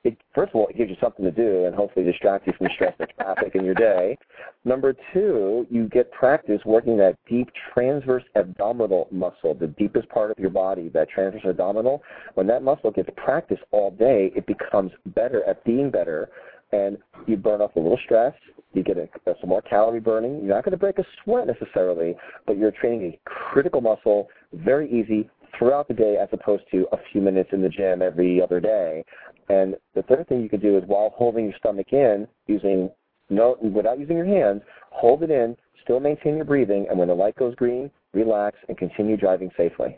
it, 0.05 0.19
first 0.35 0.51
of 0.51 0.57
all, 0.57 0.69
it 0.69 0.77
gives 0.77 0.91
you 0.91 0.97
something 1.01 1.25
to 1.25 1.31
do 1.31 1.65
and 1.65 1.75
hopefully 1.75 2.05
distracts 2.05 2.47
you 2.47 2.53
from 2.59 2.69
stress 2.75 2.95
and 2.99 3.09
traffic 3.19 3.55
in 3.55 3.65
your 3.65 3.75
day. 3.75 4.17
Number 4.65 4.95
two, 5.13 5.67
you 5.71 5.89
get 5.89 6.13
practice 6.13 6.61
working 6.67 6.99
that 6.99 7.17
deep 7.29 7.49
transverse 7.73 8.23
abdominal 8.37 9.09
muscle, 9.11 9.55
the 9.55 9.69
deepest 9.69 10.09
part 10.11 10.31
of 10.31 10.39
your 10.39 10.51
body, 10.51 10.91
that 10.91 11.09
transverse 11.09 11.43
abdominal. 11.49 12.03
When 12.35 12.47
that 12.49 12.63
muscle 12.63 12.91
gets 12.91 13.09
practice 13.17 13.59
all 13.71 13.91
day, 13.93 14.31
it 14.37 14.47
becomes 14.47 14.93
better 15.15 15.43
at 15.45 15.65
being 15.65 15.91
better, 15.91 16.29
and 16.73 16.99
you 17.27 17.37
burn 17.37 17.63
off 17.63 17.75
a 17.77 17.81
little 17.81 17.99
stress. 18.05 18.35
You 18.75 18.83
get 18.83 18.99
a, 18.99 19.09
some 19.41 19.49
more 19.49 19.63
calorie 19.63 20.01
burning. 20.01 20.41
You're 20.45 20.55
not 20.55 20.65
going 20.65 20.73
to 20.73 20.77
break 20.77 20.99
a 20.99 21.05
sweat 21.23 21.47
necessarily, 21.47 22.17
but 22.47 22.59
you're 22.59 22.73
training 22.73 23.15
a 23.15 23.19
critical 23.29 23.81
muscle 23.81 24.29
very 24.53 24.91
easy 24.91 25.31
throughout 25.59 25.89
the 25.89 25.95
day 25.95 26.17
as 26.21 26.29
opposed 26.33 26.65
to 26.71 26.87
a 26.93 26.99
few 27.13 27.21
minutes 27.21 27.51
in 27.53 27.63
the 27.63 27.69
gym 27.69 28.03
every 28.03 28.41
other 28.41 28.61
day. 28.61 29.05
And 29.49 29.77
the 29.95 30.03
third 30.03 30.29
thing 30.29 30.43
you 30.43 30.49
could 30.49 30.63
do 30.63 30.77
is 30.79 30.85
while 30.87 31.13
holding 31.17 31.45
your 31.47 31.55
stomach 31.59 31.93
in, 31.93 32.27
using 32.47 32.91
no 33.31 33.57
without 33.61 33.99
using 33.99 34.17
your 34.17 34.27
hands, 34.27 34.63
hold 34.91 35.23
it 35.23 35.31
in, 35.31 35.57
still 35.83 36.01
maintain 36.01 36.37
your 36.37 36.45
breathing, 36.45 36.87
and 36.89 36.99
when 36.99 37.09
the 37.09 37.15
light 37.15 37.37
goes 37.37 37.55
green, 37.55 37.91
relax 38.13 38.57
and 38.69 38.77
continue 38.77 39.17
driving 39.17 39.51
safely. 39.57 39.97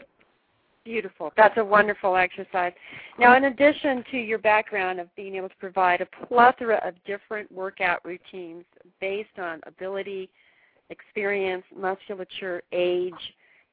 Beautiful. 0.84 1.32
That's 1.36 1.56
a 1.58 1.64
wonderful 1.64 2.14
exercise. 2.16 2.72
Now, 3.18 3.36
in 3.36 3.44
addition 3.44 4.04
to 4.12 4.16
your 4.18 4.38
background 4.38 5.00
of 5.00 5.14
being 5.16 5.34
able 5.34 5.48
to 5.48 5.56
provide 5.56 6.00
a 6.00 6.26
plethora 6.26 6.80
of 6.86 6.94
different 7.04 7.50
workout 7.50 8.04
routines 8.04 8.64
based 9.00 9.36
on 9.38 9.60
ability, 9.66 10.30
experience, 10.90 11.64
musculature, 11.76 12.62
age, 12.70 13.12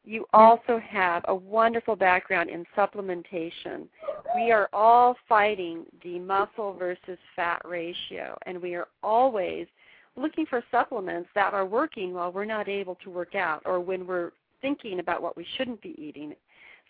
you 0.05 0.25
also 0.33 0.79
have 0.79 1.23
a 1.27 1.35
wonderful 1.35 1.95
background 1.95 2.49
in 2.49 2.65
supplementation. 2.75 3.87
We 4.35 4.51
are 4.51 4.69
all 4.73 5.15
fighting 5.29 5.85
the 6.03 6.19
muscle 6.19 6.73
versus 6.73 7.17
fat 7.35 7.61
ratio, 7.63 8.37
and 8.45 8.61
we 8.61 8.75
are 8.75 8.87
always 9.01 9.67
looking 10.15 10.45
for 10.45 10.63
supplements 10.69 11.29
that 11.35 11.53
are 11.53 11.65
working 11.65 12.13
while 12.13 12.31
we're 12.31 12.45
not 12.45 12.67
able 12.67 12.95
to 13.03 13.09
work 13.09 13.35
out 13.35 13.61
or 13.65 13.79
when 13.79 14.05
we're 14.05 14.31
thinking 14.61 14.99
about 14.99 15.21
what 15.21 15.37
we 15.37 15.45
shouldn't 15.57 15.81
be 15.81 15.95
eating. 15.97 16.33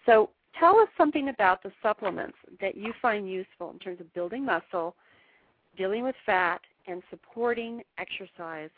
So 0.05 0.29
tell 0.59 0.79
us 0.79 0.89
something 0.97 1.29
about 1.29 1.63
the 1.63 1.71
supplements 1.81 2.37
that 2.59 2.75
you 2.75 2.93
find 3.01 3.29
useful 3.29 3.71
in 3.71 3.79
terms 3.79 4.01
of 4.01 4.13
building 4.13 4.45
muscle, 4.45 4.95
dealing 5.77 6.03
with 6.03 6.15
fat, 6.25 6.61
and 6.87 7.01
supporting 7.09 7.81
exercise. 7.97 8.69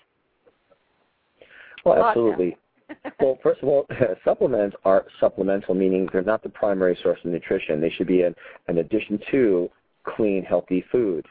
Well, 1.83 2.03
absolutely. 2.03 2.57
well, 3.19 3.37
first 3.41 3.61
of 3.61 3.69
all, 3.69 3.85
supplements 4.23 4.75
are 4.85 5.05
supplemental, 5.19 5.73
meaning 5.73 6.07
they're 6.11 6.21
not 6.21 6.43
the 6.43 6.49
primary 6.49 6.97
source 7.01 7.19
of 7.23 7.31
nutrition. 7.31 7.81
They 7.81 7.89
should 7.89 8.07
be 8.07 8.23
an, 8.23 8.35
an 8.67 8.79
addition 8.79 9.19
to 9.31 9.69
clean, 10.03 10.43
healthy 10.43 10.83
food. 10.91 11.25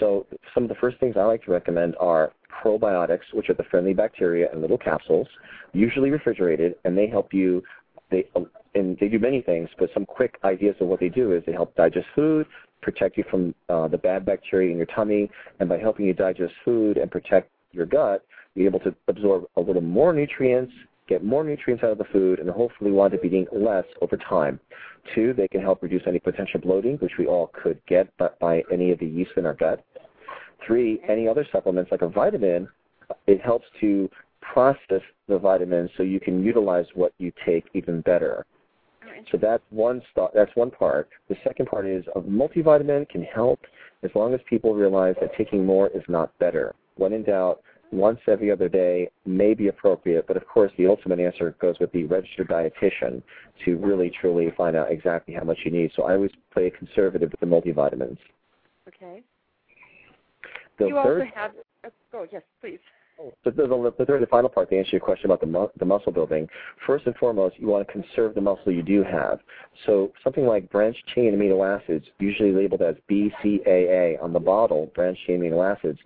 So 0.00 0.26
some 0.52 0.64
of 0.64 0.68
the 0.68 0.74
first 0.76 0.98
things 0.98 1.16
I 1.16 1.22
like 1.24 1.44
to 1.44 1.52
recommend 1.52 1.94
are 2.00 2.32
probiotics, 2.62 3.32
which 3.32 3.48
are 3.50 3.54
the 3.54 3.64
friendly 3.64 3.94
bacteria 3.94 4.52
in 4.52 4.60
little 4.60 4.78
capsules, 4.78 5.28
usually 5.72 6.10
refrigerated, 6.10 6.74
and 6.84 6.96
they 6.96 7.06
help 7.06 7.32
you. 7.32 7.62
They 8.10 8.24
and 8.74 8.96
they 9.00 9.08
do 9.08 9.18
many 9.18 9.40
things, 9.40 9.68
but 9.78 9.88
some 9.94 10.04
quick 10.04 10.38
ideas 10.44 10.76
of 10.80 10.86
what 10.86 11.00
they 11.00 11.08
do 11.08 11.32
is 11.32 11.42
they 11.46 11.52
help 11.52 11.74
digest 11.76 12.06
food, 12.14 12.46
protect 12.82 13.16
you 13.16 13.24
from 13.30 13.54
uh, 13.68 13.88
the 13.88 13.98
bad 13.98 14.24
bacteria 14.24 14.70
in 14.70 14.76
your 14.76 14.86
tummy, 14.86 15.30
and 15.58 15.68
by 15.68 15.78
helping 15.78 16.06
you 16.06 16.12
digest 16.12 16.52
food 16.64 16.98
and 16.98 17.10
protect 17.10 17.50
your 17.72 17.86
gut, 17.86 18.24
you're 18.54 18.66
able 18.66 18.80
to 18.80 18.94
absorb 19.08 19.44
a 19.56 19.60
little 19.60 19.82
more 19.82 20.12
nutrients, 20.12 20.72
get 21.08 21.24
more 21.24 21.44
nutrients 21.44 21.84
out 21.84 21.90
of 21.90 21.98
the 21.98 22.04
food, 22.04 22.38
and 22.38 22.48
hopefully 22.50 22.90
wind 22.90 23.14
up 23.14 23.24
eating 23.24 23.46
less 23.52 23.84
over 24.00 24.16
time. 24.16 24.60
Two, 25.14 25.32
they 25.32 25.48
can 25.48 25.60
help 25.60 25.82
reduce 25.82 26.02
any 26.06 26.18
potential 26.18 26.60
bloating, 26.60 26.96
which 26.96 27.12
we 27.18 27.26
all 27.26 27.50
could 27.62 27.80
get 27.86 28.08
but 28.18 28.38
by 28.38 28.62
any 28.72 28.90
of 28.90 28.98
the 28.98 29.06
yeast 29.06 29.32
in 29.36 29.46
our 29.46 29.54
gut. 29.54 29.84
Three, 30.66 31.00
any 31.08 31.28
other 31.28 31.46
supplements 31.52 31.90
like 31.90 32.02
a 32.02 32.08
vitamin, 32.08 32.68
it 33.26 33.40
helps 33.40 33.66
to 33.80 34.10
process 34.40 35.02
the 35.28 35.38
vitamins 35.38 35.90
so 35.96 36.02
you 36.02 36.20
can 36.20 36.42
utilize 36.42 36.86
what 36.94 37.12
you 37.18 37.32
take 37.44 37.64
even 37.74 38.00
better. 38.00 38.44
So 39.30 39.38
that's 39.38 39.62
one 39.70 40.02
st- 40.12 40.30
that's 40.34 40.54
one 40.54 40.70
part. 40.70 41.08
The 41.28 41.36
second 41.42 41.66
part 41.66 41.86
is 41.86 42.04
a 42.14 42.20
multivitamin 42.20 43.08
can 43.08 43.22
help 43.22 43.60
as 44.02 44.10
long 44.14 44.34
as 44.34 44.40
people 44.48 44.74
realize 44.74 45.14
that 45.20 45.30
taking 45.36 45.64
more 45.64 45.88
is 45.88 46.02
not 46.08 46.36
better. 46.38 46.74
When 46.96 47.12
in 47.12 47.22
doubt, 47.22 47.60
once 47.92 48.18
every 48.26 48.50
other 48.50 48.68
day 48.68 49.08
may 49.24 49.54
be 49.54 49.68
appropriate, 49.68 50.26
but 50.26 50.36
of 50.36 50.46
course 50.46 50.72
the 50.76 50.86
ultimate 50.86 51.20
answer 51.20 51.54
goes 51.60 51.76
with 51.78 51.92
the 51.92 52.04
registered 52.04 52.48
dietitian 52.48 53.22
to 53.64 53.76
really 53.76 54.10
truly 54.20 54.52
find 54.56 54.76
out 54.76 54.90
exactly 54.90 55.34
how 55.34 55.44
much 55.44 55.58
you 55.64 55.70
need. 55.70 55.90
So 55.96 56.04
I 56.04 56.14
always 56.14 56.32
play 56.52 56.70
conservative 56.70 57.30
with 57.30 57.40
the 57.40 57.46
multivitamins. 57.46 58.18
Okay. 58.88 59.22
The 60.78 60.86
you 60.86 61.00
third, 61.02 61.22
also 61.22 61.32
have. 61.34 61.52
Oh 62.12 62.26
yes, 62.30 62.42
please. 62.60 62.80
The, 63.44 63.50
the, 63.50 63.94
the 63.98 64.04
third 64.04 64.20
and 64.20 64.28
final 64.28 64.50
part 64.50 64.68
to 64.70 64.78
answer 64.78 64.90
your 64.92 65.00
question 65.00 65.26
about 65.26 65.40
the, 65.40 65.46
mu- 65.46 65.68
the 65.78 65.86
muscle 65.86 66.12
building, 66.12 66.46
first 66.86 67.06
and 67.06 67.16
foremost, 67.16 67.56
you 67.58 67.66
want 67.66 67.86
to 67.86 67.92
conserve 67.92 68.34
the 68.34 68.40
muscle 68.42 68.70
you 68.70 68.82
do 68.82 69.02
have. 69.02 69.40
So 69.86 70.12
something 70.22 70.46
like 70.46 70.70
branched 70.70 71.02
chain 71.14 71.32
amino 71.34 71.64
acids, 71.64 72.04
usually 72.18 72.52
labeled 72.52 72.82
as 72.82 72.94
BCAA 73.10 74.22
on 74.22 74.34
the 74.34 74.40
bottle, 74.40 74.90
branched 74.94 75.26
chain 75.26 75.40
amino 75.40 75.64
acids, 75.64 75.98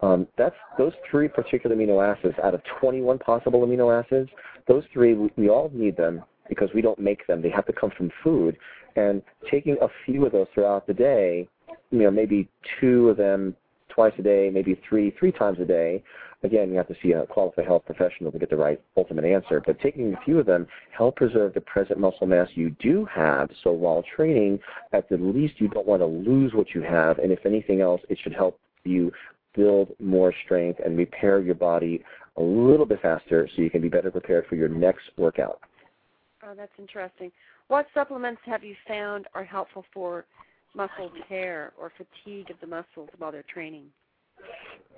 um, 0.00 0.26
that's 0.36 0.56
those 0.76 0.92
three 1.10 1.28
particular 1.28 1.76
amino 1.76 2.04
acids 2.04 2.34
out 2.42 2.54
of 2.54 2.62
21 2.80 3.18
possible 3.18 3.60
amino 3.64 4.04
acids. 4.04 4.28
Those 4.66 4.82
three, 4.92 5.14
we, 5.14 5.30
we 5.36 5.48
all 5.48 5.70
need 5.72 5.96
them 5.96 6.22
because 6.48 6.68
we 6.74 6.82
don't 6.82 6.98
make 6.98 7.26
them. 7.26 7.42
They 7.42 7.50
have 7.50 7.66
to 7.66 7.72
come 7.72 7.92
from 7.96 8.10
food. 8.22 8.56
And 8.96 9.22
taking 9.50 9.76
a 9.80 9.88
few 10.04 10.26
of 10.26 10.32
those 10.32 10.46
throughout 10.54 10.86
the 10.86 10.94
day, 10.94 11.48
you 11.90 11.98
know, 12.00 12.10
maybe 12.10 12.48
two 12.80 13.10
of 13.10 13.16
them 13.16 13.54
twice 13.88 14.12
a 14.18 14.22
day, 14.22 14.50
maybe 14.52 14.80
three, 14.88 15.14
three 15.18 15.32
times 15.32 15.58
a 15.60 15.64
day, 15.64 16.02
again, 16.42 16.70
you 16.70 16.76
have 16.76 16.88
to 16.88 16.96
see 17.02 17.12
a 17.12 17.26
qualified 17.26 17.66
health 17.66 17.84
professional 17.86 18.32
to 18.32 18.38
get 18.38 18.50
the 18.50 18.56
right 18.56 18.80
ultimate 18.96 19.24
answer. 19.24 19.62
But 19.64 19.80
taking 19.80 20.14
a 20.14 20.24
few 20.24 20.38
of 20.38 20.46
them 20.46 20.66
help 20.96 21.16
preserve 21.16 21.54
the 21.54 21.60
present 21.60 21.98
muscle 21.98 22.26
mass 22.26 22.48
you 22.54 22.70
do 22.80 23.06
have. 23.06 23.50
So 23.62 23.72
while 23.72 24.04
training, 24.14 24.58
at 24.92 25.08
the 25.08 25.16
least 25.16 25.54
you 25.58 25.68
don't 25.68 25.86
want 25.86 26.02
to 26.02 26.06
lose 26.06 26.52
what 26.54 26.74
you 26.74 26.82
have. 26.82 27.18
And 27.18 27.32
if 27.32 27.44
anything 27.44 27.80
else, 27.80 28.00
it 28.08 28.18
should 28.22 28.34
help 28.34 28.58
you 28.84 29.12
build 29.54 29.94
more 29.98 30.32
strength 30.44 30.80
and 30.84 30.96
repair 30.96 31.40
your 31.40 31.54
body 31.54 32.04
a 32.36 32.42
little 32.42 32.86
bit 32.86 33.00
faster 33.00 33.48
so 33.54 33.62
you 33.62 33.70
can 33.70 33.80
be 33.80 33.88
better 33.88 34.10
prepared 34.10 34.46
for 34.46 34.56
your 34.56 34.68
next 34.68 35.04
workout. 35.16 35.60
Oh, 36.42 36.52
that's 36.54 36.72
interesting. 36.78 37.32
What 37.68 37.86
supplements 37.94 38.40
have 38.44 38.62
you 38.62 38.76
found 38.86 39.26
are 39.34 39.42
helpful 39.42 39.84
for 39.92 40.26
muscle 40.74 41.10
tear 41.28 41.72
or 41.80 41.90
fatigue 41.96 42.50
of 42.50 42.56
the 42.60 42.66
muscles 42.66 43.08
while 43.18 43.32
they're 43.32 43.42
training? 43.52 43.86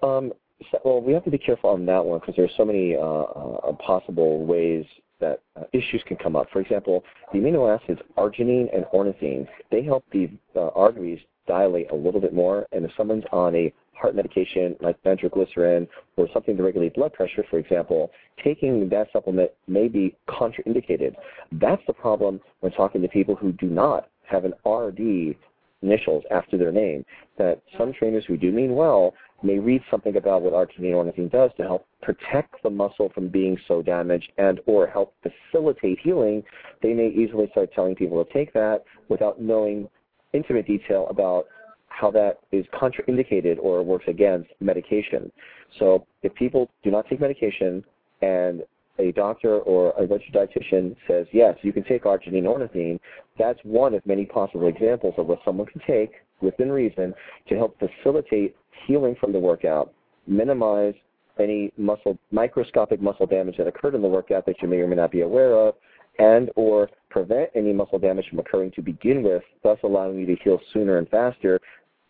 Um, 0.03 0.33
so, 0.71 0.79
well, 0.85 1.01
we 1.01 1.13
have 1.13 1.25
to 1.25 1.31
be 1.31 1.39
careful 1.39 1.71
on 1.71 1.87
that 1.87 2.05
one 2.05 2.21
because 2.21 2.35
there's 2.37 2.53
so 2.57 2.65
many 2.65 2.97
uh, 2.97 3.01
uh, 3.01 3.73
possible 3.75 4.45
ways 4.45 4.85
that 5.21 5.41
uh, 5.57 5.65
issues 5.73 6.03
can 6.07 6.17
come 6.17 6.37
up. 6.37 6.47
For 6.53 6.61
example, 6.61 7.05
the 7.33 7.39
amino 7.39 7.75
acids 7.75 8.01
arginine 8.17 8.75
and 8.75 8.85
ornithine, 8.93 9.47
they 9.71 9.83
help 9.83 10.05
the 10.13 10.31
uh, 10.55 10.69
arteries 10.69 11.21
dilate 11.47 11.91
a 11.91 11.95
little 11.95 12.21
bit 12.21 12.33
more. 12.33 12.67
And 12.73 12.85
if 12.85 12.91
someone's 12.97 13.25
on 13.33 13.55
a 13.55 13.73
heart 13.95 14.15
medication 14.15 14.77
like 14.81 14.97
nitroglycerin 15.05 15.89
or 16.17 16.29
something 16.33 16.57
to 16.57 16.63
regulate 16.63 16.95
blood 16.95 17.13
pressure, 17.13 17.45
for 17.51 17.59
example, 17.59 18.11
taking 18.43 18.89
that 18.89 19.09
supplement 19.13 19.51
may 19.67 19.89
be 19.89 20.17
contraindicated. 20.29 21.15
That's 21.53 21.83
the 21.87 21.93
problem 21.93 22.41
when 22.61 22.73
talking 22.73 23.03
to 23.03 23.09
people 23.09 23.35
who 23.35 23.53
do 23.53 23.67
not 23.67 24.09
have 24.25 24.45
an 24.45 24.55
RD 24.65 25.37
initials 25.83 26.25
after 26.31 26.57
their 26.57 26.73
name. 26.73 27.05
That 27.39 27.61
some 27.77 27.93
trainers 27.93 28.25
who 28.27 28.37
do 28.37 28.53
mean 28.53 28.75
well 28.75 29.15
may 29.43 29.59
read 29.59 29.83
something 29.91 30.17
about 30.17 30.43
what 30.43 30.53
arginine 30.53 30.95
ornithine 30.95 31.31
does 31.31 31.51
to 31.57 31.63
help 31.63 31.87
protect 32.03 32.63
the 32.63 32.71
muscle 32.71 33.11
from 33.15 33.29
being 33.29 33.57
so 33.69 33.83
damaged 33.83 34.33
and 34.39 34.61
or 34.67 34.87
help 34.87 35.15
facilitate 35.23 35.99
healing. 36.01 36.43
They 36.83 36.93
may 36.93 37.09
easily 37.09 37.49
start 37.53 37.71
telling 37.75 37.95
people 37.95 38.25
to 38.25 38.33
take 38.33 38.53
that 38.55 38.85
without 39.09 39.41
knowing 39.41 39.89
intimate 40.33 40.67
detail 40.67 41.07
about 41.09 41.47
how 41.89 42.11
that 42.11 42.41
is 42.53 42.67
contraindicated 42.73 43.59
or 43.61 43.83
works 43.83 44.05
against 44.09 44.51
medication. 44.61 45.33
So 45.79 46.07
if 46.23 46.35
people 46.35 46.71
do 46.83 46.91
not 46.91 47.09
take 47.09 47.21
medication 47.21 47.85
and 48.23 48.63
a 48.99 49.13
doctor 49.13 49.59
or 49.61 49.93
a 49.99 50.07
registered 50.07 50.35
dietitian 50.35 50.97
says, 51.07 51.27
yes, 51.33 51.57
you 51.63 51.73
can 51.73 51.85
take 51.85 52.05
arginine 52.05 52.45
ornithine, 52.45 52.99
that's 53.39 53.59
one 53.63 53.95
of 53.95 54.05
many 54.05 54.27
possible 54.27 54.67
examples 54.67 55.15
of 55.17 55.27
what 55.27 55.39
someone 55.45 55.67
can 55.67 55.81
take 55.87 56.13
within 56.41 56.71
reason 56.71 57.15
to 57.49 57.57
help 57.57 57.79
facilitate 57.79 58.57
healing 58.87 59.17
from 59.21 59.33
the 59.33 59.39
workout, 59.39 59.93
minimize 60.27 60.95
any 61.39 61.73
muscle 61.77 62.19
microscopic 62.31 63.01
muscle 63.01 63.27
damage 63.27 63.57
that 63.57 63.67
occurred 63.67 63.95
in 63.95 64.03
the 64.03 64.09
workout 64.09 64.45
that 64.47 64.61
you 64.61 64.69
may 64.69 64.79
or 64.79 64.89
may 64.89 64.97
not 64.97 65.11
be 65.11 65.23
aware 65.23 65.55
of, 65.55 65.75
and 66.19 66.51
or 66.57 66.91
prevent 67.11 67.51
any 67.55 67.73
muscle 67.73 67.99
damage 67.99 68.29
from 68.29 68.39
occurring 68.41 68.73
to 68.73 68.83
begin 68.83 69.23
with, 69.23 69.43
thus 69.63 69.79
allowing 69.85 70.19
you 70.19 70.27
to 70.27 70.37
heal 70.43 70.61
sooner 70.73 70.99
and 70.99 71.09
faster, 71.09 71.61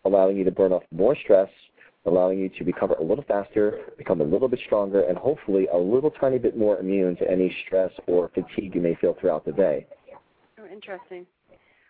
allowing 0.05 0.37
you 0.37 0.43
to 0.43 0.51
burn 0.51 0.71
off 0.71 0.83
more 0.91 1.15
stress, 1.23 1.49
allowing 2.05 2.39
you 2.39 2.49
to 2.49 2.63
recover 2.63 2.95
a 2.95 3.03
little 3.03 3.23
faster, 3.27 3.81
become 3.97 4.21
a 4.21 4.23
little 4.23 4.47
bit 4.47 4.59
stronger, 4.65 5.01
and 5.01 5.17
hopefully 5.17 5.67
a 5.71 5.77
little 5.77 6.11
tiny 6.11 6.39
bit 6.39 6.57
more 6.57 6.79
immune 6.79 7.15
to 7.17 7.29
any 7.29 7.55
stress 7.65 7.91
or 8.07 8.29
fatigue 8.29 8.73
you 8.73 8.81
may 8.81 8.95
feel 8.95 9.15
throughout 9.19 9.45
the 9.45 9.51
day. 9.51 9.85
Oh, 10.59 10.65
interesting. 10.71 11.25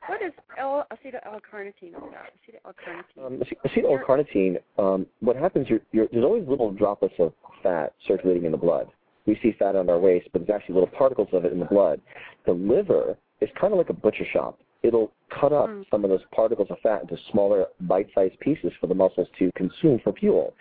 What 0.09 0.21
is 0.23 0.31
L- 0.57 0.87
acetyl 0.91 1.19
L-carnitine 1.25 1.95
about? 1.95 2.11
Acetyl 2.11 2.59
L-carnitine. 2.65 3.25
Um, 3.25 3.43
acetyl 3.65 3.99
L-carnitine. 3.99 4.57
Um, 4.77 5.05
what 5.19 5.35
happens? 5.35 5.67
You're, 5.69 5.81
you're, 5.91 6.07
there's 6.11 6.25
always 6.25 6.47
little 6.47 6.71
droplets 6.71 7.13
of 7.19 7.31
fat 7.61 7.93
circulating 8.07 8.45
in 8.45 8.51
the 8.51 8.57
blood. 8.57 8.87
We 9.27 9.37
see 9.43 9.55
fat 9.59 9.75
on 9.75 9.89
our 9.89 9.99
waist, 9.99 10.29
but 10.33 10.45
there's 10.47 10.55
actually 10.59 10.73
little 10.75 10.89
particles 10.89 11.27
of 11.33 11.45
it 11.45 11.53
in 11.53 11.59
the 11.59 11.65
blood. 11.65 12.01
The 12.47 12.53
liver 12.53 13.15
is 13.41 13.49
kind 13.59 13.71
of 13.73 13.77
like 13.77 13.89
a 13.89 13.93
butcher 13.93 14.25
shop. 14.33 14.59
It'll 14.81 15.11
cut 15.29 15.53
up 15.53 15.69
Mm. 15.69 15.85
some 15.91 16.03
of 16.03 16.09
those 16.09 16.23
particles 16.33 16.69
of 16.71 16.79
fat 16.79 17.03
into 17.03 17.17
smaller, 17.31 17.67
bite-sized 17.81 18.39
pieces 18.39 18.71
for 18.79 18.87
the 18.87 18.95
muscles 18.95 19.27
to 19.37 19.51
consume 19.55 19.99
for 19.99 20.13
fuel. 20.13 20.53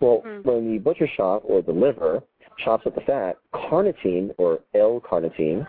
Well, 0.00 0.22
Mm. 0.24 0.44
when 0.44 0.72
the 0.72 0.78
butcher 0.78 1.06
shop 1.08 1.42
or 1.44 1.60
the 1.62 1.72
liver 1.72 2.22
chops 2.64 2.86
up 2.86 2.94
the 2.94 3.00
fat, 3.02 3.36
carnitine 3.52 4.32
or 4.38 4.60
L-carnitine 4.74 5.66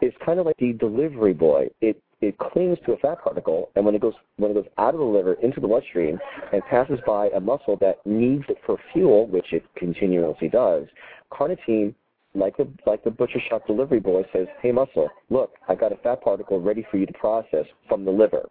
is 0.00 0.14
kind 0.24 0.40
of 0.40 0.46
like 0.46 0.56
the 0.58 0.72
delivery 0.74 1.34
boy. 1.34 1.68
It 1.82 2.00
it 2.20 2.36
clings 2.38 2.78
to 2.84 2.92
a 2.92 2.96
fat 2.98 3.22
particle, 3.22 3.70
and 3.76 3.84
when 3.84 3.94
it 3.94 4.00
goes 4.00 4.14
when 4.36 4.50
it 4.50 4.54
goes 4.54 4.66
out 4.78 4.94
of 4.94 5.00
the 5.00 5.06
liver 5.06 5.34
into 5.34 5.60
the 5.60 5.66
bloodstream 5.66 6.18
and 6.52 6.62
passes 6.64 6.98
by 7.06 7.28
a 7.30 7.40
muscle 7.40 7.76
that 7.80 8.04
needs 8.04 8.44
it 8.48 8.58
for 8.66 8.76
fuel, 8.92 9.26
which 9.28 9.52
it 9.52 9.64
continuously 9.76 10.48
does, 10.48 10.86
carnitine, 11.32 11.94
like 12.34 12.56
the 12.56 12.68
like 12.86 13.02
the 13.04 13.10
butcher 13.10 13.40
shop 13.48 13.66
delivery 13.66 14.00
boy, 14.00 14.24
says, 14.32 14.46
"Hey 14.60 14.70
muscle, 14.70 15.08
look, 15.30 15.54
I 15.68 15.74
got 15.74 15.92
a 15.92 15.96
fat 15.96 16.22
particle 16.22 16.60
ready 16.60 16.86
for 16.90 16.98
you 16.98 17.06
to 17.06 17.12
process 17.14 17.66
from 17.88 18.04
the 18.04 18.10
liver." 18.10 18.48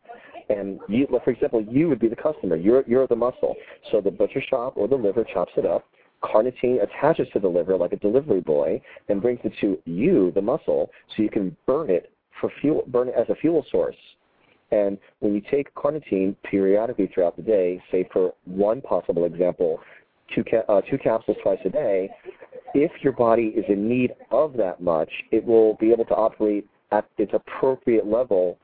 And 0.49 0.79
you, 0.87 1.07
for 1.23 1.29
example, 1.29 1.61
you 1.61 1.87
would 1.89 1.99
be 1.99 2.07
the 2.07 2.15
customer. 2.15 2.55
You're 2.55 2.83
you're 2.87 3.05
the 3.05 3.15
muscle. 3.15 3.55
So 3.91 4.01
the 4.01 4.11
butcher 4.11 4.41
shop 4.41 4.73
or 4.77 4.87
the 4.87 4.95
liver 4.95 5.23
chops 5.23 5.51
it 5.57 5.65
up. 5.65 5.85
Carnitine 6.23 6.81
attaches 6.83 7.27
to 7.33 7.39
the 7.39 7.47
liver 7.47 7.77
like 7.77 7.93
a 7.93 7.97
delivery 7.97 8.41
boy 8.41 8.81
and 9.07 9.21
brings 9.21 9.39
it 9.43 9.53
to 9.61 9.79
you, 9.85 10.31
the 10.31 10.41
muscle, 10.41 10.89
so 11.15 11.23
you 11.23 11.29
can 11.29 11.55
burn 11.65 11.89
it 11.89 12.11
for 12.39 12.51
fuel, 12.61 12.83
burn 12.87 13.09
as 13.09 13.29
a 13.29 13.35
fuel 13.35 13.65
source. 13.71 13.95
And 14.71 14.97
when 15.19 15.33
you 15.33 15.41
take 15.49 15.73
carnitine 15.73 16.35
periodically 16.43 17.09
throughout 17.13 17.35
the 17.35 17.41
day, 17.41 17.81
say 17.91 18.07
for 18.13 18.33
one 18.45 18.81
possible 18.81 19.25
example, 19.25 19.79
two, 20.33 20.43
ca- 20.43 20.71
uh, 20.71 20.81
two 20.81 20.97
capsules 20.97 21.37
twice 21.41 21.59
a 21.65 21.69
day, 21.69 22.09
if 22.75 22.91
your 23.01 23.13
body 23.13 23.53
is 23.55 23.65
in 23.67 23.89
need 23.89 24.13
of 24.31 24.53
that 24.57 24.81
much, 24.81 25.09
it 25.31 25.43
will 25.43 25.75
be 25.75 25.91
able 25.91 26.05
to 26.05 26.15
operate 26.15 26.67
at 26.91 27.07
its 27.17 27.31
appropriate 27.33 28.05
level 28.05 28.57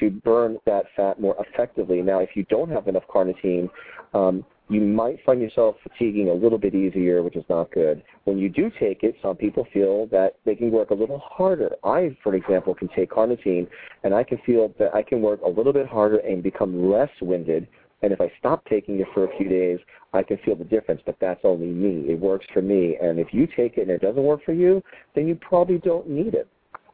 to 0.00 0.10
burn 0.10 0.58
that 0.66 0.86
fat 0.96 1.20
more 1.20 1.36
effectively. 1.38 2.02
Now, 2.02 2.20
if 2.20 2.30
you 2.34 2.44
don't 2.44 2.70
have 2.70 2.88
enough 2.88 3.04
carnitine, 3.12 3.68
um, 4.14 4.44
you 4.72 4.80
might 4.80 5.18
find 5.24 5.40
yourself 5.40 5.76
fatiguing 5.82 6.30
a 6.30 6.32
little 6.32 6.58
bit 6.58 6.74
easier, 6.74 7.22
which 7.22 7.36
is 7.36 7.44
not 7.48 7.70
good. 7.72 8.02
When 8.24 8.38
you 8.38 8.48
do 8.48 8.70
take 8.80 9.02
it, 9.02 9.14
some 9.20 9.36
people 9.36 9.66
feel 9.72 10.06
that 10.06 10.36
they 10.44 10.54
can 10.54 10.70
work 10.70 10.90
a 10.90 10.94
little 10.94 11.18
harder. 11.18 11.70
I, 11.84 12.16
for 12.22 12.34
example, 12.34 12.74
can 12.74 12.88
take 12.88 13.10
carnitine, 13.10 13.68
and 14.02 14.14
I 14.14 14.24
can 14.24 14.38
feel 14.46 14.74
that 14.78 14.94
I 14.94 15.02
can 15.02 15.20
work 15.20 15.40
a 15.42 15.48
little 15.48 15.72
bit 15.72 15.86
harder 15.86 16.18
and 16.18 16.42
become 16.42 16.90
less 16.90 17.10
winded. 17.20 17.68
And 18.02 18.12
if 18.12 18.20
I 18.20 18.32
stop 18.38 18.64
taking 18.66 18.98
it 19.00 19.06
for 19.14 19.24
a 19.24 19.36
few 19.36 19.48
days, 19.48 19.78
I 20.12 20.22
can 20.22 20.38
feel 20.38 20.56
the 20.56 20.64
difference, 20.64 21.02
but 21.06 21.16
that's 21.20 21.40
only 21.44 21.66
me. 21.66 22.10
It 22.10 22.18
works 22.18 22.46
for 22.52 22.62
me. 22.62 22.96
And 23.00 23.18
if 23.18 23.28
you 23.32 23.46
take 23.46 23.76
it 23.76 23.82
and 23.82 23.90
it 23.90 24.00
doesn't 24.00 24.22
work 24.22 24.44
for 24.44 24.52
you, 24.52 24.82
then 25.14 25.28
you 25.28 25.36
probably 25.36 25.78
don't 25.78 26.08
need 26.08 26.34
it. 26.34 26.48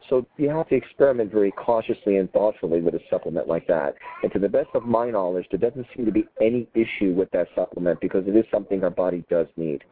So 0.09 0.27
you 0.38 0.49
have 0.49 0.69
to 0.69 0.75
experiment 0.75 1.31
very 1.31 1.50
cautiously 1.53 2.17
and 2.17 2.33
thoughtfully 2.33 2.81
with 2.81 2.95
a 2.95 3.00
supplement 3.11 3.47
like 3.47 3.67
that. 3.67 3.95
And 4.23 4.33
to 4.33 4.38
the 4.38 4.49
best 4.49 4.71
of 4.75 4.85
my 4.85 5.11
knowledge, 5.11 5.47
there 5.50 5.61
doesn't 5.61 5.87
seem 5.95 6.07
to 6.07 6.12
be 6.12 6.27
any 6.41 6.67
issue 6.75 7.12
with 7.12 7.31
that 7.33 7.49
supplement 7.55 8.00
because 8.00 8.27
it 8.27 8.35
is 8.35 8.45
something 8.50 8.83
our 8.83 8.91
body 8.91 9.25
does 9.29 9.47
need. 9.57 9.85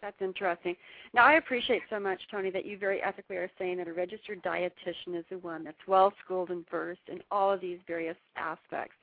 That's 0.00 0.20
interesting. 0.20 0.76
Now, 1.14 1.24
I 1.24 1.34
appreciate 1.34 1.82
so 1.88 1.98
much, 1.98 2.20
Tony, 2.30 2.50
that 2.50 2.66
you 2.66 2.76
very 2.76 3.02
ethically 3.02 3.36
are 3.36 3.50
saying 3.58 3.78
that 3.78 3.88
a 3.88 3.92
registered 3.92 4.42
dietitian 4.42 5.16
is 5.16 5.24
the 5.30 5.38
one 5.38 5.64
that's 5.64 5.76
well 5.86 6.12
schooled 6.24 6.50
and 6.50 6.64
versed 6.70 7.08
in 7.08 7.20
all 7.30 7.50
of 7.50 7.60
these 7.60 7.78
various 7.86 8.16
aspects. 8.36 8.94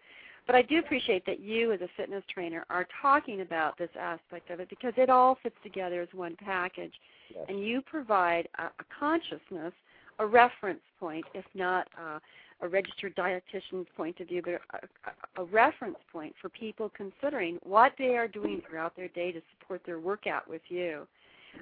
But 0.46 0.56
I 0.56 0.64
do 0.64 0.80
appreciate 0.80 1.26
that 1.28 1.40
you, 1.40 1.72
as 1.72 1.82
a 1.82 1.90
fitness 1.98 2.24
trainer, 2.32 2.66
are 2.70 2.88
talking 3.02 3.42
about 3.42 3.78
this 3.78 3.90
aspect 4.00 4.50
of 4.50 4.60
it 4.60 4.70
because 4.70 4.94
it 4.98 5.10
all 5.10 5.38
fits 5.42 5.56
together 5.64 6.02
as 6.02 6.08
one 6.14 6.36
package. 6.44 6.94
Yes. 7.34 7.46
And 7.48 7.64
you 7.64 7.82
provide 7.82 8.48
a, 8.58 8.64
a 8.64 8.86
consciousness– 9.00 9.74
a 10.22 10.26
reference 10.26 10.82
point, 11.00 11.26
if 11.34 11.46
not 11.54 11.88
uh, 12.00 12.20
a 12.62 12.68
registered 12.68 13.16
dietitian's 13.16 13.88
point 13.98 14.20
of 14.20 14.28
view, 14.28 14.42
but 14.44 14.54
a, 14.54 15.42
a, 15.42 15.46
reference 15.46 15.98
point 16.14 16.34
for 16.40 16.50
people 16.50 16.92
considering 16.96 17.58
what 17.64 17.94
they 17.98 18.16
are 18.16 18.28
doing 18.28 18.62
throughout 18.70 18.96
their 18.96 19.08
day 19.10 19.32
to 19.32 19.42
support 19.60 19.82
their 19.86 20.00
workout 20.00 20.48
with 20.48 20.62
you. 20.70 21.08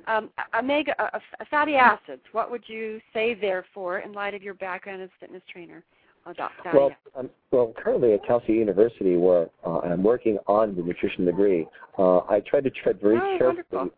Um, 0.07 0.29
omega 0.57 0.93
uh, 1.01 1.19
fatty 1.49 1.75
acids. 1.75 2.21
What 2.33 2.51
would 2.51 2.63
you 2.67 2.99
say 3.13 3.33
therefore 3.33 3.99
in 3.99 4.11
light 4.11 4.33
of 4.33 4.43
your 4.43 4.53
background 4.53 5.01
as 5.01 5.09
a 5.09 5.19
fitness 5.21 5.41
trainer? 5.51 5.83
Oh, 6.25 6.49
well, 6.73 6.91
um, 7.15 7.29
well, 7.49 7.73
currently 7.81 8.13
at 8.13 8.23
Cal 8.27 8.43
State 8.43 8.57
University, 8.57 9.15
where 9.15 9.47
uh, 9.65 9.79
I'm 9.79 10.03
working 10.03 10.37
on 10.47 10.75
the 10.75 10.83
nutrition 10.83 11.25
degree, 11.25 11.65
uh, 11.97 12.19
I 12.19 12.41
try 12.41 12.59
to 12.59 12.69
tread 12.69 12.99
very 13.01 13.15
oh, 13.15 13.37
carefully. 13.39 13.63
Wonderful. 13.71 13.89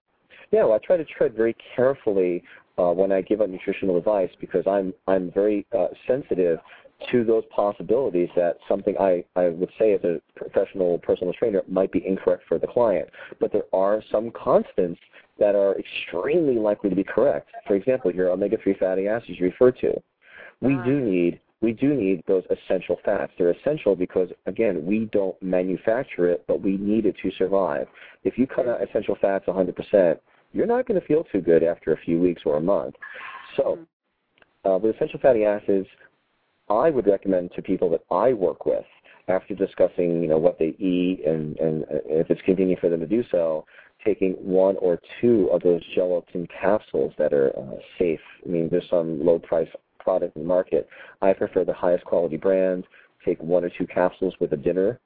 Yeah, 0.52 0.64
well, 0.66 0.74
I 0.74 0.86
try 0.86 0.98
to 0.98 1.04
tread 1.06 1.34
very 1.34 1.56
carefully 1.76 2.44
uh, 2.78 2.92
when 2.92 3.12
I 3.12 3.22
give 3.22 3.42
out 3.42 3.50
nutritional 3.50 3.98
advice 3.98 4.30
because 4.40 4.66
I'm 4.68 4.94
I'm 5.08 5.32
very 5.32 5.66
uh, 5.78 5.88
sensitive 6.08 6.60
to 7.12 7.24
those 7.24 7.44
possibilities 7.56 8.30
that 8.36 8.58
something 8.68 8.96
I, 9.00 9.24
I 9.36 9.50
would 9.50 9.72
say 9.80 9.94
as 9.94 10.04
a 10.04 10.22
professional 10.36 11.00
personal 11.00 11.34
trainer 11.34 11.64
might 11.68 11.92
be 11.92 12.06
incorrect 12.06 12.44
for 12.48 12.60
the 12.60 12.68
client. 12.68 13.10
But 13.40 13.52
there 13.52 13.64
are 13.74 14.04
some 14.12 14.32
constants 14.32 15.00
that 15.40 15.56
are 15.56 15.76
extremely 15.80 16.56
likely 16.56 16.90
to 16.92 16.96
be 16.96 17.04
correct. 17.04 17.50
For 17.66 17.76
example, 17.76 18.14
your 18.14 18.30
omega-3 18.30 18.78
fatty 18.78 19.08
acids 19.08 19.40
you 19.40 19.48
refer 19.48 19.72
to. 19.72 19.94
We 20.62 20.76
do 20.86 21.00
need 21.00 21.40
we 21.62 21.74
do 21.74 21.94
need 21.94 22.24
those 22.28 22.44
essential 22.50 22.98
fats. 23.06 23.32
They're 23.38 23.52
essential 23.52 23.96
because 23.96 24.30
again, 24.48 24.86
we 24.86 25.10
don't 25.12 25.40
manufacture 25.42 26.28
it, 26.30 26.44
but 26.48 26.62
we 26.62 26.78
need 26.78 27.06
it 27.06 27.16
to 27.22 27.32
survive. 27.38 27.88
If 28.24 28.38
you 28.38 28.48
cut 28.48 28.68
out 28.68 28.82
essential 28.84 29.16
fats 29.22 29.46
100%, 29.48 30.20
you're 30.54 30.68
not 30.68 30.88
going 30.88 31.00
to 31.00 31.06
feel 31.08 31.24
too 31.26 31.42
good 31.42 31.64
after 31.64 31.94
a 31.94 31.98
few 31.98 32.20
weeks 32.20 32.42
or 32.46 32.58
a 32.58 32.62
month. 32.62 32.96
So, 33.58 33.64
mm-hmm. 33.64 34.70
uh, 34.70 34.78
with 34.78 34.96
essential 34.96 35.20
fatty 35.20 35.46
acids, 35.46 35.88
I 36.70 36.90
would 36.90 37.08
recommend 37.08 37.52
to 37.56 37.62
people 37.62 37.90
that 37.92 38.04
I 38.12 38.34
work 38.34 38.66
with, 38.66 38.86
after 39.28 39.56
discussing, 39.56 40.22
you 40.22 40.28
know, 40.28 40.38
what 40.38 40.58
they 40.60 40.76
eat 40.80 41.22
and, 41.26 41.58
and 41.58 41.86
if 42.06 42.30
it's 42.30 42.42
convenient 42.42 42.80
for 42.80 42.90
them 42.90 43.00
to 43.00 43.08
do 43.08 43.24
so, 43.32 43.66
taking 44.04 44.34
one 44.34 44.76
or 44.78 45.00
two 45.20 45.50
of 45.52 45.62
those 45.62 45.82
gelatin 45.94 46.48
capsules 46.60 47.14
that 47.18 47.34
are 47.34 47.50
uh, 47.58 47.76
safe. 48.00 48.20
I 48.46 48.50
mean, 48.50 48.68
there's 48.70 48.90
some 48.90 49.24
low 49.24 49.40
price 49.40 49.68
product 50.00 50.36
in 50.36 50.42
the 50.44 50.48
market. 50.48 50.88
I 51.22 51.34
prefer 51.34 51.64
the 51.64 51.74
highest 51.74 52.04
quality 52.06 52.38
brand. 52.38 52.86
Take 53.24 53.42
one 53.42 53.64
or 53.64 53.70
two 53.70 53.86
capsules 53.86 54.34
with 54.40 54.54
a 54.54 54.58
dinner. 54.58 55.00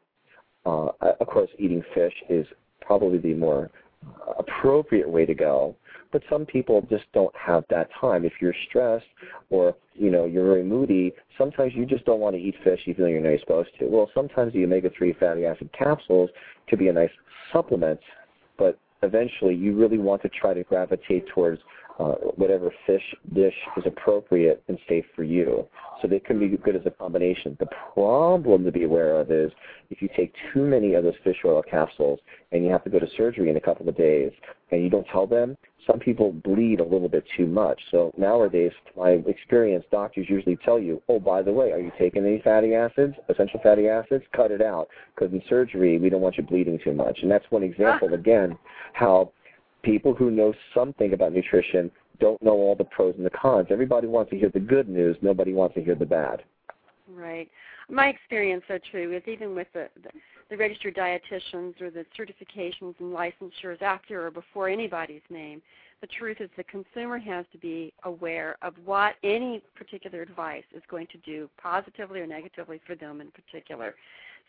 Uh, 0.66 0.88
of 1.20 1.28
course, 1.28 1.50
eating 1.60 1.84
fish 1.94 2.14
is 2.30 2.48
probably 2.82 3.18
the 3.18 3.34
more 3.34 3.70
appropriate 4.38 5.10
way 5.10 5.26
to 5.26 5.34
go. 5.34 5.76
But 6.12 6.24
some 6.30 6.46
people 6.46 6.86
just 6.90 7.04
don't 7.14 7.36
have 7.36 7.66
that 7.70 7.90
time. 8.00 8.24
If 8.24 8.34
you're 8.40 8.56
stressed 8.70 9.06
or 9.50 9.76
you 9.96 10.10
know 10.10 10.26
you're 10.26 10.46
very 10.46 10.64
moody, 10.64 11.14
sometimes 11.38 11.74
you 11.76 11.86
just 11.86 12.06
don't 12.06 12.20
want 12.20 12.36
to 12.36 12.42
eat 12.42 12.56
fish 12.64 12.80
even 12.86 13.04
though 13.04 13.10
you're 13.10 13.22
not 13.22 13.40
supposed 13.42 13.70
to. 13.80 13.88
Well, 13.88 14.10
sometimes 14.14 14.54
the 14.54 14.64
omega-3 14.64 15.20
fatty 15.20 15.46
acid 15.46 15.70
capsules 15.78 16.30
could 16.70 16.80
be 16.80 16.88
a 16.88 16.94
nice 16.94 17.10
supplement, 17.52 18.00
but 18.58 18.80
eventually 19.04 19.56
you 19.56 19.76
really 19.76 19.98
want 19.98 20.22
to 20.22 20.30
try 20.30 20.54
to 20.54 20.64
gravitate 20.64 21.28
towards 21.34 21.62
uh, 22.00 22.16
whatever 22.36 22.72
fish 22.86 23.04
dish 23.34 23.54
is 23.78 23.84
appropriate 23.86 24.62
and 24.68 24.78
safe 24.88 25.06
for 25.16 25.24
you. 25.24 25.66
So 26.02 26.08
they 26.08 26.20
can 26.20 26.40
be 26.40 26.50
good 26.58 26.76
as 26.76 26.86
a 26.86 26.92
combination. 26.92 27.56
The 27.60 27.68
problem 27.94 28.66
to 28.66 28.72
be 28.72 28.84
aware 28.84 29.20
of 29.20 29.32
is 29.32 29.52
if 29.90 30.02
you 30.02 30.10
take 30.16 30.34
too 30.54 30.64
many 30.64 30.94
of 30.96 31.04
those 31.04 31.14
fish 31.24 31.38
oil 31.46 31.64
capsules 31.64 32.20
and 32.52 32.64
you 32.64 32.72
have 32.72 32.84
to 32.84 32.90
go 32.90 33.00
to 33.00 33.08
surgery 33.16 33.50
in 33.50 33.58
a 33.58 33.62
couple 33.62 33.88
of 33.88 33.96
days 33.96 34.32
and 34.72 34.84
you 34.84 34.90
don't 34.90 35.08
tell 35.08 35.26
them, 35.26 35.58
some 35.88 36.00
people 36.00 36.32
bleed 36.32 36.80
a 36.80 36.84
little 36.84 37.08
bit 37.08 37.24
too 37.38 37.46
much. 37.46 37.80
So 37.92 38.12
nowadays, 38.18 38.72
my 38.98 39.12
experience, 39.28 39.86
doctors 39.92 40.26
usually 40.28 40.58
tell 40.66 40.80
you, 40.80 41.02
oh, 41.08 41.20
by 41.20 41.44
the 41.44 41.54
way, 41.54 41.72
are 41.72 41.80
you 41.80 41.92
taking 41.98 42.26
any 42.26 42.42
fatty 42.42 42.74
acids, 42.74 43.14
essential 43.30 43.60
fatty 43.62 43.88
acids? 43.88 44.24
Cut 44.36 44.52
it 44.52 44.62
out 44.62 44.88
because 45.16 45.32
in 45.32 45.42
surgery 45.48 46.00
we 46.00 46.10
don't 46.10 46.22
want 46.22 46.38
you 46.38 46.44
bleeding 46.44 46.80
too 46.84 46.94
much. 46.94 47.20
And 47.22 47.30
that's 47.30 47.46
one 47.52 47.64
example, 47.64 48.14
again, 48.14 48.58
how 48.94 49.32
people 49.86 50.14
who 50.14 50.32
know 50.32 50.54
something 50.74 51.14
about 51.14 51.32
nutrition 51.32 51.92
don't 52.20 52.42
know 52.42 52.54
all 52.54 52.76
the 52.76 52.84
pros 52.84 53.14
and 53.18 53.26
the 53.26 53.30
cons. 53.30 53.68
Everybody 53.70 54.08
wants 54.08 54.32
to 54.32 54.38
hear 54.38 54.50
the 54.50 54.60
good 54.60 54.90
news. 54.90 55.16
Nobody 55.22 55.54
wants 55.54 55.76
to 55.76 55.84
hear 55.84 55.96
the 55.96 56.06
bad. 56.06 56.44
Right. 57.14 57.50
My 57.88 58.08
experience, 58.08 58.64
so 58.68 58.80
true, 58.90 59.16
is 59.16 59.22
even 59.28 59.54
with 59.54 59.68
the, 59.74 59.90
the, 60.02 60.10
the 60.50 60.58
registered 60.58 60.96
dietitians 60.96 61.80
or 61.80 61.92
the 61.92 62.06
certifications 62.18 62.96
and 63.00 63.14
licensures 63.14 63.82
after 63.82 64.26
or 64.26 64.32
before 64.32 64.70
anybody's 64.70 65.22
name, 65.30 65.62
the 66.02 66.08
truth 66.08 66.38
is 66.40 66.50
the 66.58 66.64
consumer 66.64 67.20
has 67.20 67.46
to 67.52 67.58
be 67.60 67.94
aware 68.04 68.58
of 68.62 68.74
what 68.86 69.16
any 69.24 69.62
particular 69.76 70.22
advice 70.22 70.64
is 70.76 70.82
going 70.90 71.08
to 71.12 71.18
do 71.20 71.48
positively 71.62 72.20
or 72.20 72.28
negatively 72.28 72.82
for 72.88 72.96
them 72.96 73.22
in 73.22 73.28
particular. 73.32 73.94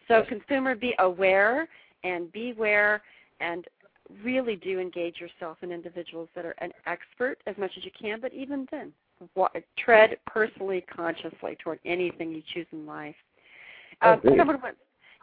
So 0.08 0.24
consumer 0.28 0.74
be 0.74 0.94
aware 0.98 1.68
and 2.04 2.32
beware 2.32 3.02
and 3.40 3.66
really 4.22 4.56
do 4.56 4.78
engage 4.78 5.20
yourself 5.20 5.58
in 5.62 5.72
individuals 5.72 6.28
that 6.34 6.44
are 6.44 6.54
an 6.58 6.72
expert 6.86 7.38
as 7.46 7.56
much 7.58 7.72
as 7.76 7.84
you 7.84 7.90
can, 7.98 8.20
but 8.20 8.32
even 8.32 8.66
then, 8.70 8.92
what, 9.34 9.52
tread 9.78 10.16
personally, 10.26 10.84
consciously 10.94 11.56
toward 11.62 11.78
anything 11.84 12.32
you 12.32 12.42
choose 12.52 12.66
in 12.72 12.86
life. 12.86 13.14
Um, 14.02 14.20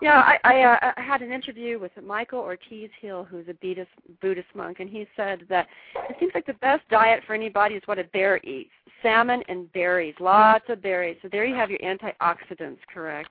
yeah, 0.02 0.20
I, 0.20 0.38
I, 0.44 0.64
uh, 0.64 0.92
I 0.98 1.02
had 1.02 1.22
an 1.22 1.32
interview 1.32 1.80
with 1.80 1.92
Michael 2.04 2.40
Ortiz 2.40 2.90
Hill, 3.00 3.26
who's 3.30 3.48
a 3.48 3.54
Buddhist, 3.54 3.92
Buddhist 4.22 4.48
monk, 4.56 4.80
and 4.80 4.90
he 4.90 5.08
said 5.16 5.44
that 5.50 5.68
it 6.10 6.16
seems 6.20 6.32
like 6.34 6.46
the 6.46 6.54
best 6.56 6.82
diet 6.90 7.24
for 7.26 7.34
anybody 7.34 7.76
is 7.76 7.84
what 7.86 8.00
a 8.00 8.04
bear 8.06 8.38
eats: 8.44 8.72
salmon 9.02 9.44
and 9.48 9.72
berries, 9.72 10.16
lots 10.20 10.66
of 10.70 10.82
berries. 10.82 11.18
So 11.22 11.30
there 11.32 11.46
you 11.46 11.56
have 11.56 11.70
your 11.70 11.80
antioxidants, 11.80 12.80
correct? 12.92 13.30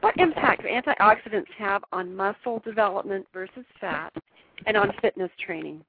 What 0.00 0.16
impact 0.16 0.62
do 0.62 0.68
antioxidants 0.68 1.50
have 1.58 1.84
on 1.92 2.14
muscle 2.14 2.60
development 2.64 3.26
versus 3.32 3.64
fat? 3.80 4.12
And 4.66 4.76
on 4.76 4.92
fitness 5.00 5.30
training? 5.44 5.84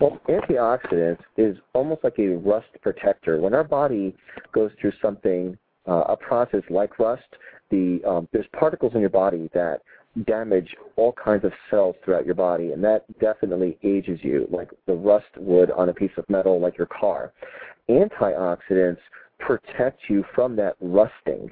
Well, 0.00 0.20
antioxidants 0.28 1.20
is 1.36 1.56
almost 1.72 2.04
like 2.04 2.18
a 2.18 2.36
rust 2.36 2.66
protector. 2.82 3.40
When 3.40 3.54
our 3.54 3.64
body 3.64 4.14
goes 4.52 4.70
through 4.80 4.92
something, 5.00 5.56
uh, 5.86 6.04
a 6.08 6.16
process 6.16 6.62
like 6.70 6.98
rust, 6.98 7.22
the 7.70 8.00
um, 8.06 8.28
there's 8.32 8.46
particles 8.58 8.92
in 8.94 9.00
your 9.00 9.10
body 9.10 9.48
that 9.54 9.80
damage 10.26 10.74
all 10.96 11.12
kinds 11.12 11.44
of 11.44 11.52
cells 11.70 11.96
throughout 12.04 12.24
your 12.24 12.34
body, 12.34 12.72
and 12.72 12.82
that 12.84 13.04
definitely 13.18 13.76
ages 13.82 14.20
you, 14.22 14.46
like 14.50 14.70
the 14.86 14.92
rust 14.92 15.26
would 15.36 15.70
on 15.72 15.88
a 15.88 15.94
piece 15.94 16.12
of 16.16 16.28
metal, 16.28 16.60
like 16.60 16.78
your 16.78 16.86
car. 16.86 17.32
Antioxidants 17.88 18.98
protect 19.38 20.00
you 20.08 20.24
from 20.34 20.56
that 20.56 20.76
rusting. 20.80 21.50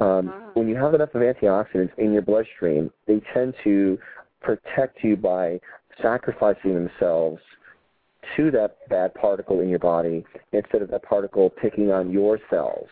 Um, 0.00 0.26
wow. 0.26 0.50
When 0.54 0.68
you 0.68 0.76
have 0.76 0.94
enough 0.94 1.14
of 1.14 1.22
antioxidants 1.22 1.96
in 1.98 2.12
your 2.12 2.22
bloodstream, 2.22 2.90
they 3.06 3.20
tend 3.32 3.54
to 3.64 3.98
protect 4.42 5.02
you 5.02 5.16
by 5.16 5.60
sacrificing 6.00 6.74
themselves 6.74 7.40
to 8.36 8.50
that 8.50 8.76
bad 8.88 9.14
particle 9.14 9.60
in 9.60 9.68
your 9.68 9.78
body 9.78 10.24
instead 10.52 10.82
of 10.82 10.90
that 10.90 11.02
particle 11.02 11.50
picking 11.50 11.90
on 11.90 12.10
your 12.10 12.38
cells. 12.50 12.88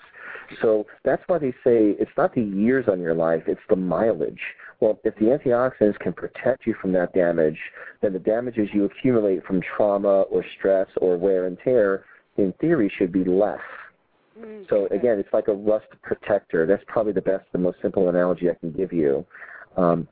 So 0.61 0.87
that's 1.05 1.23
why 1.29 1.39
they 1.39 1.53
say 1.65 1.95
it's 1.99 2.11
not 2.17 2.35
the 2.35 2.43
years 2.43 2.87
on 2.89 3.01
your 3.01 3.15
life, 3.15 3.45
it's 3.47 3.61
the 3.69 3.77
mileage. 3.77 4.41
Well, 4.81 4.99
if 5.05 5.15
the 5.17 5.27
antioxidants 5.27 5.99
can 5.99 6.13
protect 6.13 6.67
you 6.67 6.75
from 6.81 6.93
that 6.93 7.13
damage, 7.13 7.59
then 8.01 8.13
the 8.13 8.19
damages 8.19 8.69
you 8.73 8.85
accumulate 8.85 9.45
from 9.45 9.61
trauma 9.77 10.23
or 10.23 10.45
stress 10.59 10.89
or 10.97 11.17
wear 11.17 11.47
and 11.47 11.59
tear, 11.63 12.05
in 12.37 12.53
theory, 12.61 12.91
should 12.99 13.13
be 13.13 13.25
less. 13.25 13.61
Mm, 14.39 14.69
So 14.69 14.87
again, 14.87 15.19
it's 15.19 15.33
like 15.33 15.49
a 15.49 15.53
rust 15.53 15.87
protector. 16.03 16.67
That's 16.67 16.83
probably 16.87 17.13
the 17.13 17.21
best, 17.21 17.45
the 17.53 17.59
most 17.59 17.79
simple 17.83 18.09
analogy 18.09 18.51
I 18.51 18.55
can 18.55 18.73
give 18.73 18.93
you. 18.93 19.25
Um, 19.77 20.09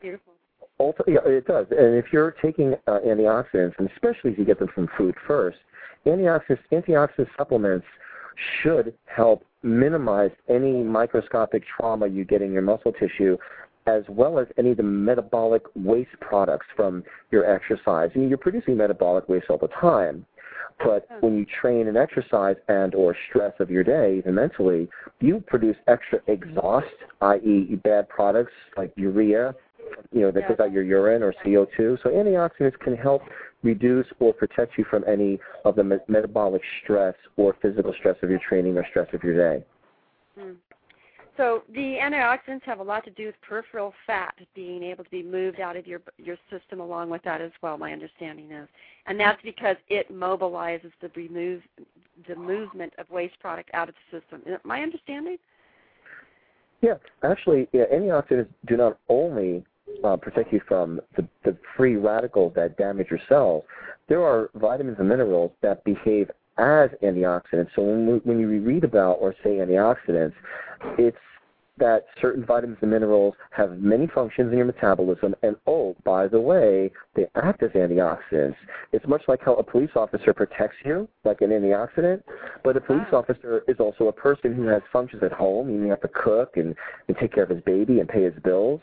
yeah, 1.06 1.18
it 1.24 1.46
does. 1.46 1.66
And 1.70 1.94
if 1.94 2.06
you're 2.12 2.32
taking 2.42 2.74
uh, 2.86 2.98
antioxidants, 3.06 3.74
and 3.78 3.90
especially 3.94 4.32
if 4.32 4.38
you 4.38 4.44
get 4.44 4.58
them 4.58 4.68
from 4.74 4.88
food 4.96 5.14
first, 5.26 5.58
antioxidants, 6.06 6.60
antioxidant 6.72 7.28
supplements 7.36 7.86
should 8.62 8.94
help 9.06 9.44
minimize 9.62 10.30
any 10.48 10.82
microscopic 10.82 11.64
trauma 11.76 12.06
you 12.06 12.24
get 12.24 12.42
in 12.42 12.52
your 12.52 12.62
muscle 12.62 12.92
tissue, 12.92 13.36
as 13.86 14.04
well 14.08 14.38
as 14.38 14.46
any 14.56 14.70
of 14.70 14.76
the 14.76 14.82
metabolic 14.82 15.62
waste 15.74 16.18
products 16.20 16.66
from 16.76 17.02
your 17.30 17.44
exercise. 17.52 18.10
I 18.14 18.18
mean, 18.18 18.28
you're 18.28 18.38
producing 18.38 18.76
metabolic 18.76 19.28
waste 19.28 19.46
all 19.50 19.58
the 19.58 19.68
time. 19.68 20.24
But 20.84 21.08
when 21.20 21.36
you 21.36 21.44
train 21.60 21.88
and 21.88 21.96
exercise 21.96 22.54
and 22.68 22.94
or 22.94 23.16
stress 23.28 23.52
of 23.58 23.68
your 23.68 23.82
day, 23.82 24.18
even 24.18 24.36
mentally, 24.36 24.88
you 25.20 25.42
produce 25.44 25.76
extra 25.88 26.20
exhaust, 26.28 26.86
i.e. 27.20 27.80
bad 27.82 28.08
products 28.08 28.52
like 28.76 28.92
urea, 28.94 29.56
you 30.12 30.20
know, 30.20 30.30
that 30.30 30.40
Yeah. 30.40 30.48
goes 30.48 30.60
out 30.60 30.72
your 30.72 30.82
urine 30.82 31.22
or 31.22 31.32
CO2. 31.44 31.96
So 32.02 32.10
antioxidants 32.10 32.78
can 32.80 32.96
help 32.96 33.22
reduce 33.62 34.06
or 34.20 34.32
protect 34.32 34.78
you 34.78 34.84
from 34.84 35.04
any 35.06 35.38
of 35.64 35.76
the 35.76 35.84
me- 35.84 35.98
metabolic 36.08 36.62
stress 36.82 37.14
or 37.36 37.54
physical 37.54 37.92
stress 37.94 38.16
of 38.22 38.30
your 38.30 38.38
training 38.40 38.78
or 38.78 38.84
stress 38.86 39.12
of 39.12 39.22
your 39.22 39.36
day. 39.36 39.64
Mm. 40.38 40.56
So 41.38 41.62
the 41.72 41.98
antioxidants 42.02 42.64
have 42.64 42.80
a 42.80 42.82
lot 42.82 43.04
to 43.04 43.10
do 43.12 43.26
with 43.26 43.40
peripheral 43.42 43.94
fat 44.06 44.34
being 44.56 44.82
able 44.82 45.04
to 45.04 45.10
be 45.10 45.22
moved 45.22 45.60
out 45.60 45.76
of 45.76 45.86
your 45.86 46.00
your 46.16 46.36
system 46.50 46.80
along 46.80 47.10
with 47.10 47.22
that 47.22 47.40
as 47.40 47.52
well. 47.62 47.78
My 47.78 47.92
understanding 47.92 48.50
is, 48.50 48.68
and 49.06 49.18
that's 49.18 49.40
because 49.42 49.76
it 49.88 50.12
mobilizes 50.12 50.90
the 51.00 51.10
remove 51.14 51.62
the 52.26 52.34
movement 52.34 52.92
of 52.98 53.08
waste 53.08 53.38
product 53.38 53.70
out 53.72 53.88
of 53.88 53.94
the 53.94 54.18
system. 54.18 54.40
Is 54.46 54.52
that 54.52 54.64
my 54.64 54.82
understanding? 54.82 55.36
Yeah, 56.80 56.94
actually, 57.22 57.68
yeah, 57.72 57.84
antioxidants 57.92 58.48
do 58.66 58.76
not 58.76 58.98
only 59.08 59.64
uh, 60.04 60.16
protect 60.16 60.52
you 60.52 60.60
from 60.66 61.00
the, 61.16 61.26
the 61.44 61.56
free 61.76 61.96
radicals 61.96 62.52
that 62.54 62.76
damage 62.76 63.08
your 63.10 63.20
cells. 63.28 63.64
There 64.08 64.22
are 64.22 64.50
vitamins 64.54 64.96
and 64.98 65.08
minerals 65.08 65.52
that 65.62 65.84
behave 65.84 66.30
as 66.56 66.90
antioxidants. 67.02 67.68
So 67.74 67.82
when, 67.82 68.06
we, 68.06 68.18
when 68.18 68.38
you 68.38 68.48
read 68.60 68.84
about 68.84 69.14
or 69.14 69.34
say 69.44 69.56
antioxidants, 69.56 70.34
it's 70.98 71.16
that 71.78 72.06
certain 72.20 72.44
vitamins 72.44 72.78
and 72.82 72.90
minerals 72.90 73.34
have 73.50 73.78
many 73.78 74.08
functions 74.08 74.50
in 74.50 74.58
your 74.58 74.66
metabolism, 74.66 75.34
and 75.42 75.56
oh, 75.66 75.94
by 76.04 76.26
the 76.26 76.40
way, 76.40 76.90
they 77.14 77.26
act 77.36 77.62
as 77.62 77.70
antioxidants. 77.70 78.56
It's 78.92 79.06
much 79.06 79.22
like 79.28 79.40
how 79.44 79.54
a 79.54 79.62
police 79.62 79.90
officer 79.94 80.32
protects 80.32 80.76
you, 80.84 81.08
like 81.24 81.40
an 81.40 81.50
antioxidant, 81.50 82.22
but 82.64 82.76
a 82.76 82.80
police 82.80 83.06
Wow. 83.12 83.20
officer 83.20 83.62
is 83.68 83.76
also 83.78 84.08
a 84.08 84.12
person 84.12 84.54
who 84.54 84.66
has 84.66 84.82
functions 84.92 85.22
at 85.22 85.32
home. 85.32 85.70
You 85.70 85.88
have 85.90 86.00
to 86.00 86.08
cook 86.08 86.56
and, 86.56 86.74
and 87.06 87.16
take 87.16 87.32
care 87.32 87.44
of 87.44 87.50
his 87.50 87.62
baby 87.62 88.00
and 88.00 88.08
pay 88.08 88.24
his 88.24 88.34
bills. 88.42 88.80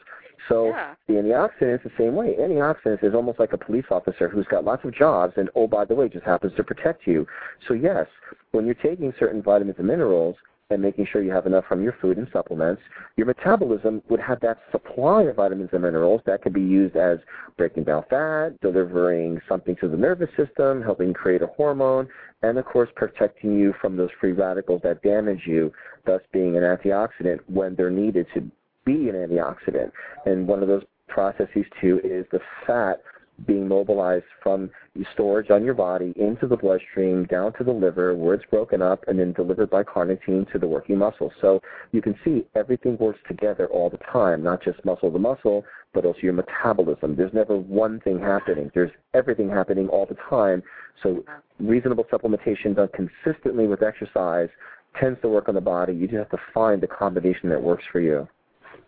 So 0.47 0.67
Yeah. 0.67 0.95
the 1.07 1.13
antioxidants 1.15 1.83
the 1.83 1.91
same 1.97 2.15
way. 2.15 2.35
Antioxidants 2.35 3.03
is 3.03 3.13
almost 3.13 3.39
like 3.39 3.53
a 3.53 3.57
police 3.57 3.85
officer 3.91 4.27
who's 4.27 4.47
got 4.47 4.63
lots 4.63 4.83
of 4.83 4.91
jobs 4.93 5.33
and 5.37 5.49
oh 5.55 5.67
by 5.67 5.85
the 5.85 5.95
way 5.95 6.09
just 6.09 6.25
happens 6.25 6.53
to 6.55 6.63
protect 6.63 7.07
you. 7.07 7.27
So 7.67 7.73
yes, 7.73 8.07
when 8.51 8.65
you're 8.65 8.75
taking 8.75 9.13
certain 9.19 9.41
vitamins 9.41 9.77
and 9.77 9.87
minerals 9.87 10.35
and 10.71 10.81
making 10.81 11.05
sure 11.05 11.21
you 11.21 11.31
have 11.31 11.45
enough 11.45 11.63
from 11.67 11.83
your 11.83 11.93
food 12.01 12.17
and 12.17 12.27
supplements, 12.33 12.81
your 13.17 13.27
metabolism 13.27 14.01
would 14.09 14.19
have 14.19 14.39
that 14.39 14.57
supply 14.71 15.21
of 15.23 15.35
vitamins 15.35 15.69
and 15.73 15.83
minerals 15.83 16.21
that 16.25 16.41
could 16.41 16.53
be 16.53 16.61
used 16.61 16.95
as 16.95 17.19
breaking 17.55 17.83
down 17.83 18.03
fat, 18.09 18.59
delivering 18.61 19.39
something 19.47 19.75
to 19.75 19.87
the 19.87 19.95
nervous 19.97 20.29
system, 20.35 20.81
helping 20.81 21.13
create 21.13 21.43
a 21.43 21.47
hormone, 21.47 22.07
and 22.41 22.57
of 22.57 22.65
course 22.65 22.89
protecting 22.95 23.59
you 23.59 23.73
from 23.79 23.95
those 23.95 24.09
free 24.19 24.31
radicals 24.31 24.81
that 24.83 25.03
damage 25.03 25.41
you, 25.45 25.71
thus 26.05 26.21
being 26.33 26.57
an 26.57 26.63
antioxidant 26.63 27.39
when 27.47 27.75
they're 27.75 27.91
needed 27.91 28.25
to 28.33 28.49
be 28.85 29.09
an 29.09 29.15
antioxidant. 29.15 29.91
And 30.25 30.47
one 30.47 30.61
of 30.61 30.67
those 30.67 30.83
processes 31.07 31.65
too 31.81 32.01
is 32.03 32.25
the 32.31 32.39
fat 32.65 33.01
being 33.45 33.67
mobilized 33.67 34.25
from 34.41 34.69
storage 35.13 35.49
on 35.49 35.63
your 35.63 35.73
body 35.73 36.13
into 36.15 36.47
the 36.47 36.55
bloodstream, 36.55 37.25
down 37.25 37.51
to 37.53 37.63
the 37.65 37.71
liver, 37.71 38.15
where 38.15 38.33
it's 38.33 38.45
broken 38.49 38.81
up, 38.81 39.03
and 39.07 39.19
then 39.19 39.33
delivered 39.33 39.69
by 39.69 39.83
carnitine 39.83 40.49
to 40.51 40.57
the 40.57 40.67
working 40.67 40.97
muscle. 40.97 41.31
So 41.41 41.61
you 41.91 42.01
can 42.01 42.15
see 42.23 42.45
everything 42.55 42.97
works 42.97 43.19
together 43.27 43.67
all 43.67 43.89
the 43.89 43.97
time, 43.97 44.41
not 44.41 44.63
just 44.63 44.83
muscle 44.85 45.11
to 45.11 45.19
muscle, 45.19 45.65
but 45.93 46.05
also 46.05 46.19
your 46.21 46.33
metabolism. 46.33 47.15
There's 47.15 47.33
never 47.33 47.57
one 47.57 47.99
thing 48.01 48.19
happening. 48.19 48.71
There's 48.73 48.91
everything 49.13 49.49
happening 49.49 49.89
all 49.89 50.05
the 50.05 50.17
time. 50.29 50.63
So 51.03 51.25
reasonable 51.59 52.05
supplementation 52.05 52.75
done 52.75 52.89
consistently 52.93 53.67
with 53.67 53.83
exercise 53.83 54.49
tends 54.97 55.19
to 55.21 55.27
work 55.27 55.49
on 55.49 55.55
the 55.55 55.61
body. 55.61 55.93
You 55.93 56.07
just 56.07 56.19
have 56.19 56.29
to 56.29 56.39
find 56.53 56.81
the 56.81 56.87
combination 56.87 57.49
that 57.49 57.61
works 57.61 57.83
for 57.91 57.99
you. 57.99 58.29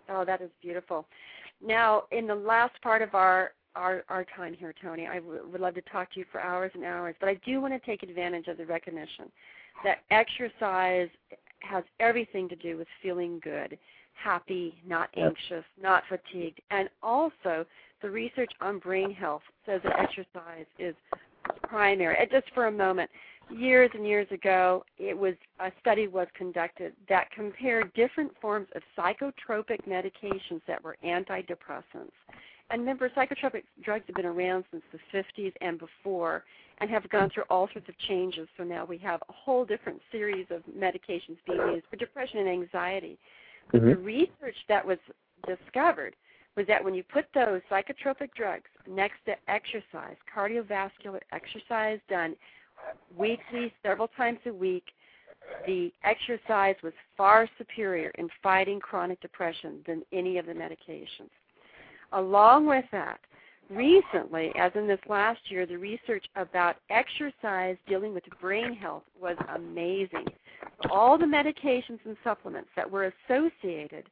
Oh, 0.10 0.26
that 0.26 0.42
is 0.42 0.50
beautiful. 0.62 1.06
Now, 1.66 2.04
in 2.12 2.28
the 2.28 2.36
last 2.36 2.80
part 2.82 3.02
of 3.02 3.14
our 3.16 3.52
our, 3.76 4.04
our 4.10 4.26
time 4.36 4.56
here, 4.56 4.74
Tony, 4.82 5.06
I 5.06 5.20
w- 5.20 5.48
would 5.52 5.62
love 5.62 5.76
to 5.76 5.84
talk 5.84 6.12
to 6.14 6.20
you 6.20 6.26
for 6.32 6.42
hours 6.42 6.72
and 6.74 6.84
hours, 6.84 7.16
but 7.20 7.30
I 7.30 7.36
do 7.46 7.62
want 7.62 7.74
to 7.74 7.80
take 7.86 8.02
advantage 8.02 8.48
of 8.48 8.58
the 8.58 8.66
recognition 8.66 9.32
that 9.84 10.00
exercise 10.10 11.10
has 11.60 11.84
everything 12.00 12.50
to 12.50 12.56
do 12.56 12.76
with 12.78 12.88
feeling 13.04 13.40
good, 13.44 13.78
happy, 14.16 14.82
not 14.86 15.10
anxious, 15.16 15.64
not 15.80 16.04
fatigued, 16.10 16.60
and 16.72 16.90
also 17.04 17.66
the 18.02 18.10
research 18.10 18.52
on 18.62 18.80
brain 18.80 19.12
health 19.12 19.44
says 19.66 19.82
that 19.84 20.00
exercise 20.00 20.66
is 20.80 20.96
primary. 21.68 22.16
Just 22.32 22.48
for 22.54 22.68
a 22.68 22.72
moment, 22.72 23.10
years 23.50 23.90
and 23.94 24.06
years 24.06 24.28
ago, 24.32 24.84
it 24.98 25.18
was 25.18 25.36
a 25.60 25.72
study 25.80 26.08
was 26.08 26.28
conducted 26.36 26.94
that 27.10 27.32
compared 27.32 27.94
different 27.94 28.32
forms 28.42 28.68
of 28.76 28.82
psychotropic 28.98 29.88
medications 29.88 30.62
that 30.68 30.84
were 30.84 30.98
antidepressants. 31.06 32.12
And 32.70 32.82
remember, 32.82 33.10
psychotropic 33.10 33.64
drugs 33.82 34.04
have 34.08 34.16
been 34.16 34.26
around 34.26 34.66
since 34.72 34.84
the 34.92 35.00
50s 35.18 35.54
and 35.62 35.80
before, 35.80 36.44
and 36.80 36.90
have 36.90 37.10
gone 37.10 37.30
through 37.30 37.46
all 37.50 37.70
sorts 37.72 37.88
of 37.88 37.98
changes. 38.08 38.48
So 38.58 38.64
now 38.64 38.86
we 38.86 38.98
have 39.00 39.22
a 39.30 39.34
whole 39.34 39.66
different 39.66 40.02
series 40.12 40.48
of 40.52 40.62
medications 40.78 41.38
being 41.46 41.60
used 41.74 41.86
for 41.90 41.96
depression 41.96 42.40
and 42.40 42.50
anxiety. 42.50 43.18
But 43.72 43.82
the 43.82 43.88
mm-hmm. 43.88 44.04
research 44.04 44.56
that 44.68 44.86
was 44.86 44.98
discovered 45.48 46.16
was 46.58 46.66
that 46.68 46.84
when 46.84 46.96
you 46.96 47.04
put 47.04 47.26
those 47.34 47.62
psychotropic 47.72 48.34
drugs 48.36 48.66
next 48.90 49.18
to 49.28 49.36
exercise, 49.48 50.16
cardiovascular 50.36 51.20
exercise 51.32 52.00
done 52.10 52.36
weekly, 53.16 53.72
several 53.84 54.08
times 54.10 54.40
a 54.48 54.54
week, 54.54 54.84
the 55.68 55.94
exercise 56.04 56.76
was 56.84 56.94
far 57.16 57.48
superior 57.58 58.10
in 58.18 58.28
fighting 58.42 58.80
chronic 58.80 59.22
depression 59.22 59.82
than 59.86 60.02
any 60.12 60.40
of 60.40 60.48
the 60.48 60.52
medications. 60.52 61.30
Along 62.12 62.66
with 62.66 62.86
that, 62.92 63.20
recently, 63.70 64.52
as 64.60 64.72
in 64.76 64.88
this 64.88 65.00
last 65.08 65.40
year, 65.50 65.66
the 65.66 65.78
research 65.78 66.26
about 66.36 66.78
exercise 66.90 67.78
dealing 67.88 68.14
with 68.14 68.24
brain 68.42 68.74
health 68.74 69.04
was 69.22 69.38
amazing. 69.56 70.26
All 70.90 71.18
the 71.18 71.26
medications 71.26 72.00
and 72.06 72.18
supplements 72.24 72.70
that 72.76 72.90
were 72.90 73.14
associated 73.28 74.06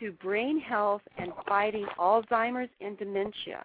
to 0.00 0.12
brain 0.12 0.60
health 0.60 1.02
and 1.18 1.32
fighting 1.46 1.86
Alzheimer's 1.98 2.70
and 2.80 2.98
dementia 2.98 3.64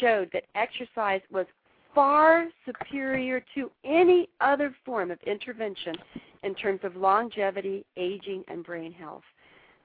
showed 0.00 0.30
that 0.32 0.44
exercise 0.54 1.20
was 1.30 1.46
far 1.94 2.46
superior 2.64 3.42
to 3.54 3.70
any 3.84 4.28
other 4.40 4.74
form 4.84 5.10
of 5.10 5.18
intervention 5.26 5.94
in 6.42 6.54
terms 6.54 6.80
of 6.82 6.94
longevity, 6.96 7.84
aging, 7.96 8.44
and 8.48 8.64
brain 8.64 8.92
health. 8.92 9.22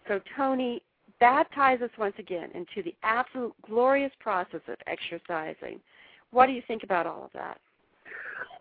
So, 0.08 0.20
Tony, 0.36 0.82
that 1.20 1.48
ties 1.54 1.82
us 1.82 1.89
once 1.98 2.15
again 2.20 2.50
into 2.54 2.84
the 2.84 2.96
absolute 3.04 3.54
glorious 3.65 4.12
process 4.20 4.62
of 4.67 4.76
exercising. 4.88 5.80
What 6.32 6.48
do 6.48 6.54
you 6.54 6.62
think 6.67 6.84
about 6.84 7.06
all 7.08 7.26
of 7.26 7.32
that? 7.34 7.60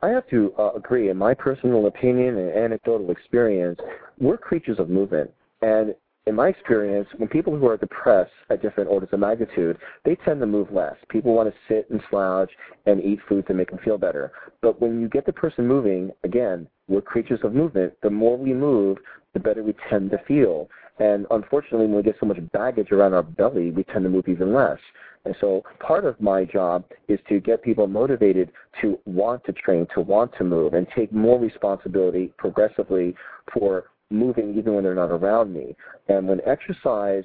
I 0.02 0.09
have 0.09 0.28
to 0.28 0.52
uh, 0.59 0.72
agree. 0.72 1.11
In 1.11 1.16
my 1.16 1.35
personal 1.35 1.87
opinion 1.87 2.37
and 2.38 2.50
anecdotal 2.50 3.11
experience, 3.11 3.78
we're 4.18 4.37
creatures 4.37 4.78
of 4.78 4.88
movement. 4.88 5.30
And 5.62 5.94
in 6.30 6.36
my 6.36 6.46
experience, 6.46 7.08
when 7.16 7.28
people 7.28 7.56
who 7.56 7.66
are 7.66 7.76
depressed 7.76 8.30
at 8.50 8.62
different 8.62 8.88
orders 8.88 9.08
of 9.12 9.18
magnitude, 9.18 9.76
they 10.04 10.14
tend 10.14 10.40
to 10.40 10.46
move 10.46 10.70
less. 10.72 10.94
People 11.08 11.34
want 11.34 11.52
to 11.52 11.54
sit 11.68 11.90
and 11.90 12.00
slouch 12.08 12.52
and 12.86 13.02
eat 13.02 13.18
food 13.28 13.48
to 13.48 13.52
make 13.52 13.70
them 13.70 13.80
feel 13.84 13.98
better. 13.98 14.30
But 14.62 14.80
when 14.80 15.00
you 15.00 15.08
get 15.08 15.26
the 15.26 15.32
person 15.32 15.66
moving, 15.66 16.12
again, 16.22 16.68
we're 16.86 17.00
creatures 17.00 17.40
of 17.42 17.52
movement. 17.52 17.94
The 18.04 18.10
more 18.10 18.38
we 18.38 18.54
move, 18.54 18.98
the 19.34 19.40
better 19.40 19.64
we 19.64 19.74
tend 19.90 20.12
to 20.12 20.18
feel. 20.28 20.70
And 21.00 21.26
unfortunately, 21.32 21.86
when 21.86 21.96
we 21.96 22.02
get 22.04 22.16
so 22.20 22.26
much 22.26 22.38
baggage 22.52 22.92
around 22.92 23.12
our 23.12 23.24
belly, 23.24 23.72
we 23.72 23.82
tend 23.82 24.04
to 24.04 24.10
move 24.10 24.28
even 24.28 24.54
less. 24.54 24.78
And 25.24 25.34
so 25.40 25.64
part 25.80 26.04
of 26.04 26.20
my 26.20 26.44
job 26.44 26.84
is 27.08 27.18
to 27.28 27.40
get 27.40 27.60
people 27.60 27.88
motivated 27.88 28.52
to 28.82 29.00
want 29.04 29.44
to 29.46 29.52
train, 29.52 29.88
to 29.94 30.00
want 30.00 30.30
to 30.38 30.44
move, 30.44 30.74
and 30.74 30.86
take 30.94 31.12
more 31.12 31.40
responsibility 31.40 32.32
progressively 32.38 33.16
for 33.52 33.86
moving 34.11 34.55
even 34.57 34.75
when 34.75 34.85
they're 34.85 34.94
not 34.94 35.11
around 35.11 35.53
me. 35.53 35.77
And 36.09 36.29
when 36.29 36.40
exercise 36.46 37.25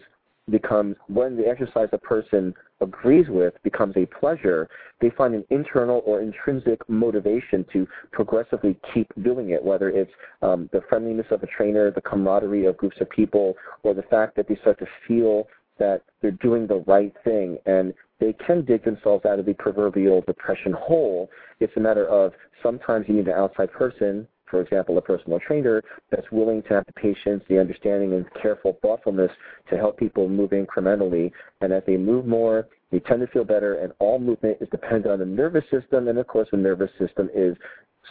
becomes, 0.50 0.96
when 1.08 1.36
the 1.36 1.48
exercise 1.48 1.90
a 1.92 1.98
person 1.98 2.54
agrees 2.82 3.26
with 3.30 3.54
becomes 3.64 3.96
a 3.98 4.06
pleasure, 4.06 4.70
they 5.02 5.10
find 5.12 5.34
an 5.34 5.44
internal 5.50 6.04
or 6.06 6.22
intrinsic 6.22 6.88
motivation 6.88 7.66
to 7.74 7.88
progressively 8.12 8.78
keep 8.94 9.12
doing 9.24 9.52
it, 9.52 9.64
whether 9.64 9.90
it's 9.90 10.12
um, 10.42 10.70
the 10.72 10.82
friendliness 10.88 11.26
of 11.32 11.42
a 11.42 11.48
trainer, 11.48 11.92
the 11.92 12.02
camaraderie 12.02 12.66
of 12.66 12.78
groups 12.78 12.98
of 13.02 13.10
people, 13.10 13.56
or 13.84 13.94
the 13.94 14.04
fact 14.04 14.36
that 14.36 14.48
they 14.48 14.56
start 14.58 14.78
to 14.80 14.88
feel 15.08 15.48
that 15.78 16.02
they're 16.22 16.32
doing 16.32 16.68
the 16.68 16.84
right 16.88 17.14
thing 17.24 17.58
and 17.66 17.94
they 18.20 18.34
can 18.46 18.64
dig 18.64 18.84
themselves 18.86 19.26
out 19.26 19.40
of 19.40 19.46
the 19.46 19.54
proverbial 19.56 20.22
depression 20.22 20.72
hole. 20.72 21.30
It's 21.60 21.74
a 21.76 21.82
matter 21.82 22.08
of 22.08 22.32
sometimes 22.64 23.06
you 23.08 23.16
need 23.16 23.28
an 23.28 23.34
outside 23.34 23.72
person 23.74 24.28
for 24.50 24.62
example, 24.62 24.98
a 24.98 25.02
personal 25.02 25.40
trainer 25.40 25.84
that's 26.12 26.30
willing 26.32 26.62
to 26.64 26.70
have 26.70 26.86
the 26.86 26.94
patience, 26.94 27.44
the 27.50 27.60
understanding, 27.60 28.14
and 28.14 28.26
careful 28.42 28.78
thoughtfulness 28.82 29.32
to 29.70 29.78
help 29.78 29.98
people 29.98 30.30
move 30.30 30.52
incrementally. 30.52 31.32
And 31.62 31.74
as 31.74 31.84
they 31.88 31.98
move 31.98 32.26
more, 32.26 32.68
they 32.92 33.00
tend 33.00 33.22
to 33.22 33.28
feel 33.28 33.44
better. 33.44 33.76
And 33.76 33.94
all 34.00 34.20
movement 34.20 34.58
is 34.62 34.70
dependent 34.70 35.08
on 35.08 35.20
the 35.20 35.26
nervous 35.26 35.64
system. 35.72 36.08
And 36.08 36.18
of 36.18 36.28
course, 36.28 36.48
the 36.52 36.58
nervous 36.58 36.92
system 37.00 37.30
is 37.36 37.56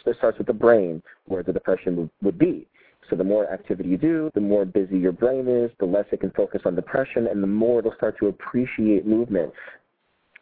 it 0.06 0.16
starts 0.18 0.38
with 0.38 0.46
the 0.46 0.52
brain, 0.52 1.02
where 1.26 1.42
the 1.42 1.52
depression 1.52 1.96
would, 1.96 2.10
would 2.22 2.38
be. 2.38 2.66
So 3.08 3.16
the 3.16 3.24
more 3.24 3.50
activity 3.50 3.88
you 3.90 3.98
do, 3.98 4.30
the 4.34 4.40
more 4.40 4.64
busy 4.64 4.98
your 4.98 5.12
brain 5.12 5.46
is, 5.46 5.70
the 5.78 5.86
less 5.86 6.06
it 6.10 6.20
can 6.20 6.30
focus 6.30 6.62
on 6.64 6.74
depression, 6.74 7.26
and 7.26 7.42
the 7.42 7.46
more 7.46 7.78
it'll 7.78 7.94
start 7.94 8.18
to 8.20 8.28
appreciate 8.28 9.06
movement 9.06 9.52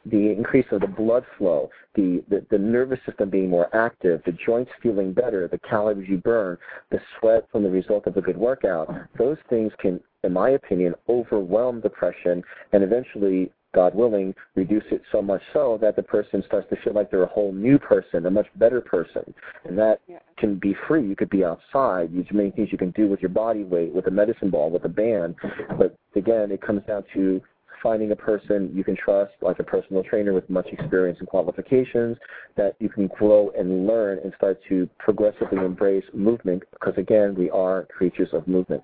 the 0.06 0.30
increase 0.30 0.66
of 0.72 0.80
the 0.80 0.86
blood 0.86 1.24
flow, 1.38 1.70
the, 1.94 2.22
the, 2.28 2.44
the, 2.50 2.58
nervous 2.58 2.98
system 3.06 3.30
being 3.30 3.48
more 3.48 3.74
active, 3.74 4.20
the 4.26 4.32
joints 4.32 4.70
feeling 4.82 5.12
better, 5.12 5.46
the 5.48 5.58
calories 5.58 6.08
you 6.08 6.18
burn, 6.18 6.58
the 6.90 7.00
sweat 7.18 7.46
from 7.52 7.62
the 7.62 7.70
result 7.70 8.06
of 8.06 8.16
a 8.16 8.20
good 8.20 8.36
workout, 8.36 8.92
those 9.18 9.36
things 9.48 9.72
can, 9.78 10.00
in 10.24 10.32
my 10.32 10.50
opinion, 10.50 10.94
overwhelm 11.08 11.80
depression 11.80 12.42
and 12.72 12.82
eventually, 12.82 13.50
God 13.74 13.94
willing, 13.94 14.34
reduce 14.54 14.84
it 14.90 15.00
so 15.10 15.22
much 15.22 15.40
so 15.54 15.78
that 15.80 15.96
the 15.96 16.02
person 16.02 16.42
starts 16.46 16.68
to 16.68 16.76
feel 16.82 16.92
like 16.92 17.10
they're 17.10 17.22
a 17.22 17.26
whole 17.26 17.52
new 17.52 17.78
person, 17.78 18.26
a 18.26 18.30
much 18.30 18.46
better 18.56 18.82
person. 18.82 19.32
And 19.64 19.78
that 19.78 20.00
yeah. 20.06 20.18
can 20.36 20.56
be 20.56 20.76
free. 20.86 21.06
You 21.06 21.16
could 21.16 21.30
be 21.30 21.42
outside. 21.42 22.10
There's 22.12 22.26
many 22.32 22.50
things 22.50 22.68
you 22.70 22.76
can 22.76 22.90
do 22.90 23.08
with 23.08 23.20
your 23.20 23.30
body 23.30 23.64
weight, 23.64 23.94
with 23.94 24.08
a 24.08 24.10
medicine 24.10 24.50
ball, 24.50 24.70
with 24.70 24.84
a 24.84 24.90
band. 24.90 25.36
But 25.78 25.96
again, 26.14 26.50
it 26.52 26.60
comes 26.60 26.82
down 26.86 27.04
to 27.14 27.40
finding 27.83 28.12
a 28.12 28.16
person 28.16 28.71
you 28.75 28.85
can 28.85 28.97
trust, 28.97 29.33
like 29.40 29.59
a 29.59 29.64
personal 29.64 30.03
trainer 30.03 30.33
with 30.33 30.49
much 30.49 30.66
experience 30.68 31.18
and 31.18 31.29
qualifications, 31.29 32.16
that 32.57 32.77
you 32.79 32.88
can 32.88 33.09
grow 33.09 33.51
and 33.59 33.87
learn 33.87 34.18
and 34.23 34.33
start 34.37 34.61
to 34.68 34.88
progressively 34.99 35.59
embrace 35.59 36.05
movement 36.14 36.62
because, 36.73 36.95
again, 36.97 37.35
we 37.35 37.51
are 37.51 37.87
creatures 37.87 38.29
of 38.33 38.47
movement. 38.47 38.83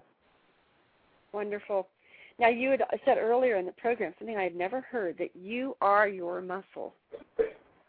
Wonderful. 1.32 1.86
Now, 2.38 2.48
you 2.48 2.70
had 2.70 2.82
said 3.04 3.18
earlier 3.18 3.56
in 3.56 3.66
the 3.66 3.72
program 3.72 4.14
something 4.18 4.36
I 4.36 4.44
had 4.44 4.54
never 4.54 4.80
heard 4.80 5.18
that 5.18 5.30
you 5.34 5.76
are 5.80 6.08
your 6.08 6.40
muscle. 6.40 6.94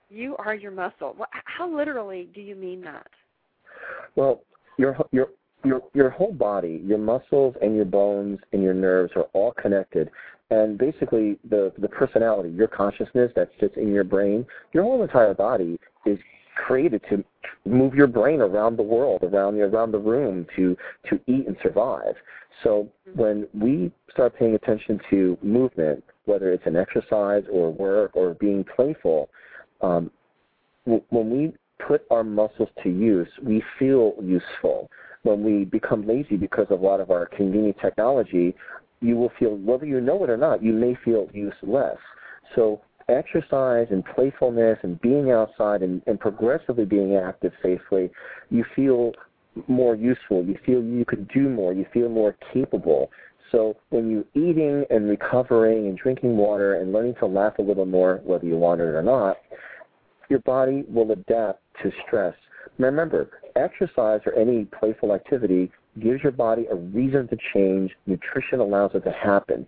You 0.09 0.35
are 0.37 0.55
your 0.55 0.71
muscle. 0.71 1.15
How 1.45 1.69
literally 1.69 2.29
do 2.33 2.41
you 2.41 2.55
mean 2.55 2.81
that? 2.81 3.07
Well, 4.15 4.41
your 4.77 4.97
your 5.11 5.29
your 5.63 5.81
your 5.93 6.09
whole 6.09 6.33
body, 6.33 6.81
your 6.85 6.97
muscles 6.97 7.55
and 7.61 7.75
your 7.75 7.85
bones 7.85 8.39
and 8.53 8.63
your 8.63 8.73
nerves 8.73 9.11
are 9.15 9.27
all 9.33 9.53
connected. 9.53 10.09
And 10.49 10.77
basically, 10.77 11.37
the 11.49 11.71
the 11.77 11.87
personality, 11.87 12.49
your 12.49 12.67
consciousness 12.67 13.31
that 13.35 13.49
sits 13.59 13.75
in 13.77 13.93
your 13.93 14.03
brain, 14.03 14.45
your 14.73 14.83
whole 14.83 15.01
entire 15.03 15.33
body 15.33 15.79
is 16.05 16.17
created 16.55 17.01
to 17.09 17.23
move 17.65 17.93
your 17.93 18.07
brain 18.07 18.41
around 18.41 18.77
the 18.77 18.83
world, 18.83 19.23
around 19.23 19.55
the 19.55 19.61
around 19.61 19.91
the 19.91 19.99
room, 19.99 20.45
to 20.55 20.75
to 21.09 21.19
eat 21.27 21.47
and 21.47 21.55
survive. 21.61 22.15
So 22.63 22.89
when 23.15 23.47
we 23.53 23.91
start 24.11 24.35
paying 24.37 24.55
attention 24.55 24.99
to 25.09 25.37
movement, 25.41 26.03
whether 26.25 26.51
it's 26.51 26.65
an 26.65 26.75
exercise 26.75 27.43
or 27.51 27.71
work 27.71 28.11
or 28.15 28.33
being 28.33 28.65
playful, 28.75 29.29
um, 29.81 30.11
when 30.85 31.29
we 31.29 31.53
put 31.85 32.03
our 32.11 32.23
muscles 32.23 32.69
to 32.83 32.89
use, 32.89 33.27
we 33.43 33.63
feel 33.77 34.13
useful. 34.21 34.89
When 35.23 35.43
we 35.43 35.65
become 35.65 36.07
lazy 36.07 36.37
because 36.37 36.67
of 36.69 36.79
a 36.79 36.85
lot 36.85 37.01
of 37.01 37.11
our 37.11 37.25
convenient 37.25 37.77
technology, 37.81 38.55
you 39.01 39.15
will 39.15 39.31
feel, 39.37 39.55
whether 39.55 39.85
you 39.85 40.01
know 40.01 40.23
it 40.23 40.29
or 40.29 40.37
not, 40.37 40.63
you 40.63 40.73
may 40.73 40.97
feel 41.03 41.27
useless. 41.33 41.97
So 42.55 42.81
exercise 43.09 43.87
and 43.89 44.03
playfulness 44.15 44.77
and 44.83 44.99
being 45.01 45.31
outside 45.31 45.81
and, 45.81 46.01
and 46.07 46.19
progressively 46.19 46.85
being 46.85 47.15
active 47.15 47.53
safely, 47.61 48.09
you 48.49 48.63
feel 48.75 49.13
more 49.67 49.95
useful. 49.95 50.43
You 50.43 50.57
feel 50.65 50.81
you 50.81 51.05
could 51.05 51.27
do 51.29 51.49
more. 51.49 51.73
You 51.73 51.85
feel 51.93 52.09
more 52.09 52.35
capable. 52.53 53.09
So 53.51 53.77
when 53.89 54.09
you're 54.09 54.25
eating 54.35 54.85
and 54.89 55.09
recovering 55.09 55.87
and 55.87 55.97
drinking 55.97 56.37
water 56.37 56.75
and 56.75 56.93
learning 56.93 57.15
to 57.19 57.25
laugh 57.25 57.57
a 57.57 57.63
little 57.63 57.85
more, 57.85 58.21
whether 58.23 58.45
you 58.45 58.57
want 58.57 58.81
it 58.81 58.85
or 58.85 59.01
not, 59.01 59.37
your 60.29 60.39
body 60.39 60.83
will 60.87 61.11
adapt 61.11 61.61
to 61.81 61.91
stress. 62.05 62.35
Remember, 62.77 63.29
exercise 63.55 64.21
or 64.25 64.33
any 64.33 64.65
playful 64.65 65.13
activity 65.13 65.71
gives 65.99 66.23
your 66.23 66.31
body 66.31 66.65
a 66.71 66.75
reason 66.75 67.27
to 67.27 67.37
change. 67.53 67.91
Nutrition 68.05 68.59
allows 68.59 68.91
it 68.93 69.03
to 69.03 69.11
happen. 69.11 69.65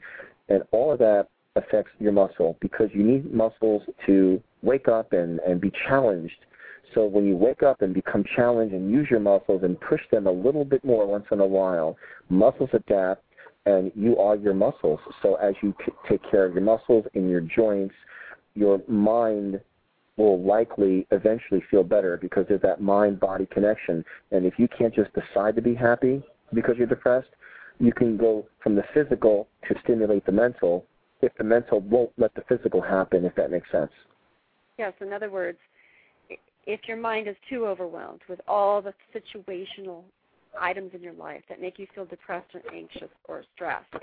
And 0.49 0.63
all 0.71 0.91
of 0.91 0.99
that 0.99 1.27
affects 1.55 1.91
your 1.99 2.11
muscle 2.11 2.57
because 2.61 2.89
you 2.93 3.03
need 3.03 3.33
muscles 3.33 3.81
to 4.05 4.41
wake 4.61 4.87
up 4.87 5.13
and, 5.13 5.39
and 5.39 5.59
be 5.59 5.71
challenged. 5.87 6.35
So 6.93 7.05
when 7.05 7.25
you 7.25 7.35
wake 7.35 7.63
up 7.63 7.81
and 7.81 7.93
become 7.93 8.23
challenged 8.35 8.73
and 8.73 8.91
use 8.91 9.07
your 9.09 9.19
muscles 9.19 9.63
and 9.63 9.79
push 9.79 10.01
them 10.11 10.27
a 10.27 10.31
little 10.31 10.65
bit 10.65 10.83
more 10.83 11.07
once 11.07 11.25
in 11.31 11.39
a 11.39 11.45
while, 11.45 11.97
muscles 12.29 12.69
adapt 12.73 13.23
and 13.65 13.91
you 13.95 14.17
are 14.17 14.35
your 14.35 14.53
muscles. 14.53 14.99
So 15.21 15.35
as 15.35 15.53
you 15.61 15.73
take 16.09 16.21
care 16.29 16.45
of 16.45 16.53
your 16.53 16.63
muscles 16.63 17.05
and 17.13 17.29
your 17.29 17.41
joints, 17.41 17.95
your 18.55 18.81
mind 18.87 19.61
will 20.21 20.41
likely 20.41 21.07
eventually 21.11 21.63
feel 21.69 21.83
better 21.83 22.17
because 22.17 22.45
there's 22.47 22.61
that 22.61 22.81
mind 22.81 23.19
body 23.19 23.47
connection. 23.51 24.03
And 24.31 24.45
if 24.45 24.53
you 24.57 24.67
can't 24.67 24.93
just 24.93 25.11
decide 25.13 25.55
to 25.55 25.61
be 25.61 25.75
happy 25.75 26.23
because 26.53 26.75
you're 26.77 26.87
depressed, 26.87 27.29
you 27.79 27.91
can 27.91 28.17
go 28.17 28.47
from 28.61 28.75
the 28.75 28.83
physical 28.93 29.47
to 29.67 29.75
stimulate 29.83 30.25
the 30.25 30.31
mental 30.31 30.85
if 31.21 31.31
the 31.37 31.43
mental 31.43 31.79
won't 31.81 32.11
let 32.17 32.33
the 32.35 32.43
physical 32.49 32.81
happen, 32.81 33.25
if 33.25 33.35
that 33.35 33.51
makes 33.51 33.71
sense. 33.71 33.91
Yes, 34.77 34.93
in 35.01 35.13
other 35.13 35.29
words, 35.29 35.59
if 36.65 36.81
your 36.87 36.97
mind 36.97 37.27
is 37.27 37.35
too 37.49 37.65
overwhelmed 37.65 38.21
with 38.27 38.39
all 38.47 38.81
the 38.81 38.93
situational 39.15 40.03
items 40.59 40.91
in 40.93 41.01
your 41.01 41.13
life 41.13 41.41
that 41.49 41.61
make 41.61 41.79
you 41.79 41.87
feel 41.93 42.05
depressed 42.05 42.53
or 42.53 42.61
anxious 42.73 43.09
or 43.27 43.43
stressed, 43.55 43.93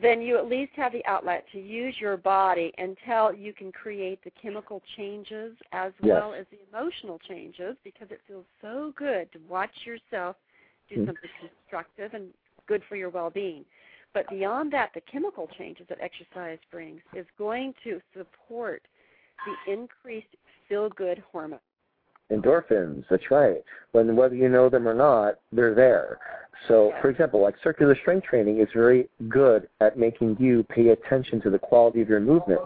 then 0.00 0.22
you 0.22 0.38
at 0.38 0.46
least 0.46 0.72
have 0.76 0.92
the 0.92 1.04
outlet 1.06 1.44
to 1.52 1.58
use 1.58 1.94
your 2.00 2.16
body 2.16 2.72
until 2.78 3.32
you 3.32 3.52
can 3.52 3.72
create 3.72 4.22
the 4.22 4.30
chemical 4.40 4.82
changes 4.96 5.56
as 5.72 5.92
yes. 6.02 6.12
well 6.14 6.32
as 6.32 6.46
the 6.50 6.58
emotional 6.70 7.18
changes 7.28 7.76
because 7.82 8.08
it 8.10 8.20
feels 8.26 8.44
so 8.62 8.92
good 8.96 9.30
to 9.32 9.38
watch 9.48 9.70
yourself 9.84 10.36
do 10.88 10.96
mm-hmm. 10.96 11.06
something 11.06 11.30
constructive 11.40 12.14
and 12.14 12.28
good 12.66 12.82
for 12.88 12.96
your 12.96 13.10
well 13.10 13.30
being. 13.30 13.64
But 14.12 14.28
beyond 14.28 14.72
that, 14.72 14.90
the 14.94 15.00
chemical 15.02 15.48
changes 15.58 15.86
that 15.88 15.98
exercise 16.00 16.58
brings 16.70 17.00
is 17.14 17.26
going 17.38 17.74
to 17.84 18.00
support 18.16 18.82
the 19.46 19.72
increased 19.72 20.26
feel 20.68 20.88
good 20.90 21.22
hormone. 21.30 21.60
Endorphins, 22.30 23.04
that's 23.10 23.30
right. 23.30 23.62
When 23.92 24.14
whether 24.16 24.34
you 24.34 24.48
know 24.48 24.68
them 24.68 24.86
or 24.86 24.94
not, 24.94 25.38
they're 25.52 25.74
there. 25.74 26.18
So, 26.68 26.92
for 27.00 27.08
example, 27.08 27.42
like 27.42 27.54
circular 27.62 27.96
strength 28.00 28.26
training 28.26 28.60
is 28.60 28.68
very 28.74 29.08
good 29.28 29.68
at 29.80 29.98
making 29.98 30.36
you 30.38 30.62
pay 30.64 30.88
attention 30.88 31.40
to 31.42 31.50
the 31.50 31.58
quality 31.58 32.02
of 32.02 32.08
your 32.08 32.20
movement. 32.20 32.60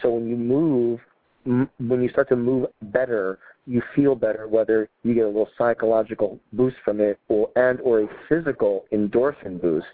So 0.00 0.10
when 0.10 0.28
you 0.28 0.36
move, 0.36 1.00
m- 1.44 1.70
when 1.78 2.00
you 2.00 2.08
start 2.08 2.28
to 2.30 2.36
move 2.36 2.68
better, 2.82 3.38
you 3.66 3.82
feel 3.94 4.14
better. 4.14 4.48
Whether 4.48 4.88
you 5.02 5.14
get 5.14 5.24
a 5.24 5.26
little 5.26 5.48
psychological 5.58 6.38
boost 6.52 6.76
from 6.84 7.00
it, 7.00 7.18
or 7.28 7.50
and 7.56 7.80
or 7.80 8.02
a 8.02 8.06
physical 8.28 8.84
endorphin 8.92 9.60
boost. 9.60 9.86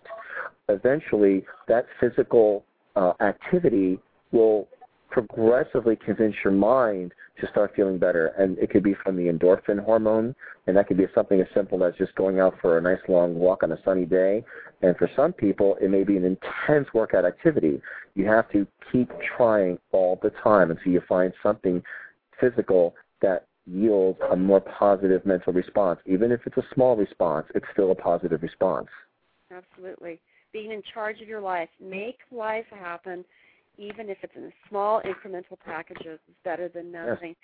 Eventually, 0.68 1.44
that 1.66 1.87
physical 1.98 2.64
uh, 2.94 3.12
activity 3.20 3.98
will 4.33 4.68
progressively 5.11 5.97
convince 5.97 6.35
your 6.44 6.53
mind 6.53 7.12
to 7.40 7.47
start 7.49 7.73
feeling 7.75 7.99
better. 7.99 8.29
And 8.38 8.59
it 8.59 8.71
could 8.71 8.83
be 8.83 8.94
from 9.03 9.16
the 9.16 9.25
endorphin 9.25 9.83
hormone, 9.83 10.35
and 10.66 10.77
that 10.77 10.87
could 10.87 10.97
be 10.97 11.07
something 11.14 11.40
as 11.40 11.47
simple 11.55 11.85
as 11.85 11.94
just 11.97 12.14
going 12.14 12.40
out 12.40 12.55
for 12.61 12.79
a 12.79 12.81
nice 12.81 13.01
long 13.09 13.35
walk 13.35 13.62
on 13.62 13.73
a 13.73 13.79
sunny 13.85 14.05
day. 14.05 14.44
And 14.83 14.97
for 14.97 15.11
some 15.16 15.33
people, 15.33 15.77
it 15.81 15.90
may 15.90 16.05
be 16.05 16.16
an 16.16 16.25
intense 16.25 16.88
workout 16.92 17.25
activity. 17.25 17.81
You 18.14 18.27
have 18.27 18.51
to 18.53 18.66
keep 18.92 19.11
trying 19.37 19.79
all 19.92 20.18
the 20.23 20.31
time 20.42 20.71
until 20.71 20.92
you 20.92 21.03
find 21.09 21.33
something 21.42 21.83
physical 22.40 22.94
that 23.23 23.47
yields 23.66 24.18
a 24.31 24.37
more 24.37 24.61
positive 24.61 25.25
mental 25.27 25.53
response. 25.53 26.01
Even 26.07 26.33
if 26.33 26.40
it's 26.47 26.57
a 26.57 26.64
small 26.75 26.97
response, 26.97 27.47
it's 27.55 27.66
still 27.73 27.90
a 27.90 27.94
positive 27.94 28.42
response. 28.42 28.88
Absolutely. 29.55 30.21
Being 30.53 30.73
in 30.73 30.83
charge 30.94 31.21
of 31.21 31.29
your 31.29 31.40
life, 31.40 31.68
make 31.81 32.18
life 32.31 32.64
happen 32.71 33.25
even 33.79 34.11
if 34.11 34.19
it's 34.23 34.35
in 34.37 34.53
small 34.69 35.01
incremental 35.03 35.59
packages, 35.64 36.19
is 36.29 36.35
better 36.45 36.69
than 36.69 36.93
nothing. 36.93 37.35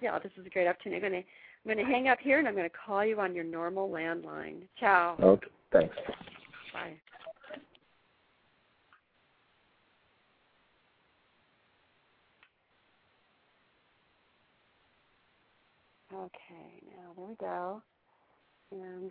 Yeah, 0.00 0.18
this 0.18 0.32
is 0.38 0.46
a 0.46 0.50
great 0.50 0.66
opportunity. 0.66 1.24
I'm 1.66 1.74
going 1.74 1.78
to, 1.78 1.82
I'm 1.84 1.88
going 1.88 1.88
to 1.88 1.92
hang 1.92 2.08
up 2.08 2.18
here 2.20 2.38
and 2.38 2.48
I'm 2.48 2.54
going 2.54 2.68
to 2.68 2.76
call 2.76 3.04
you 3.04 3.20
on 3.20 3.34
your 3.34 3.44
normal 3.44 3.88
landline. 3.88 4.62
Ciao. 4.78 5.16
Okay, 5.22 5.46
thanks. 5.72 5.96
Bye. 6.72 6.94
Okay, 16.12 16.82
now 16.86 17.12
there 17.16 17.26
we 17.26 17.34
go. 17.40 17.82
And 18.72 19.10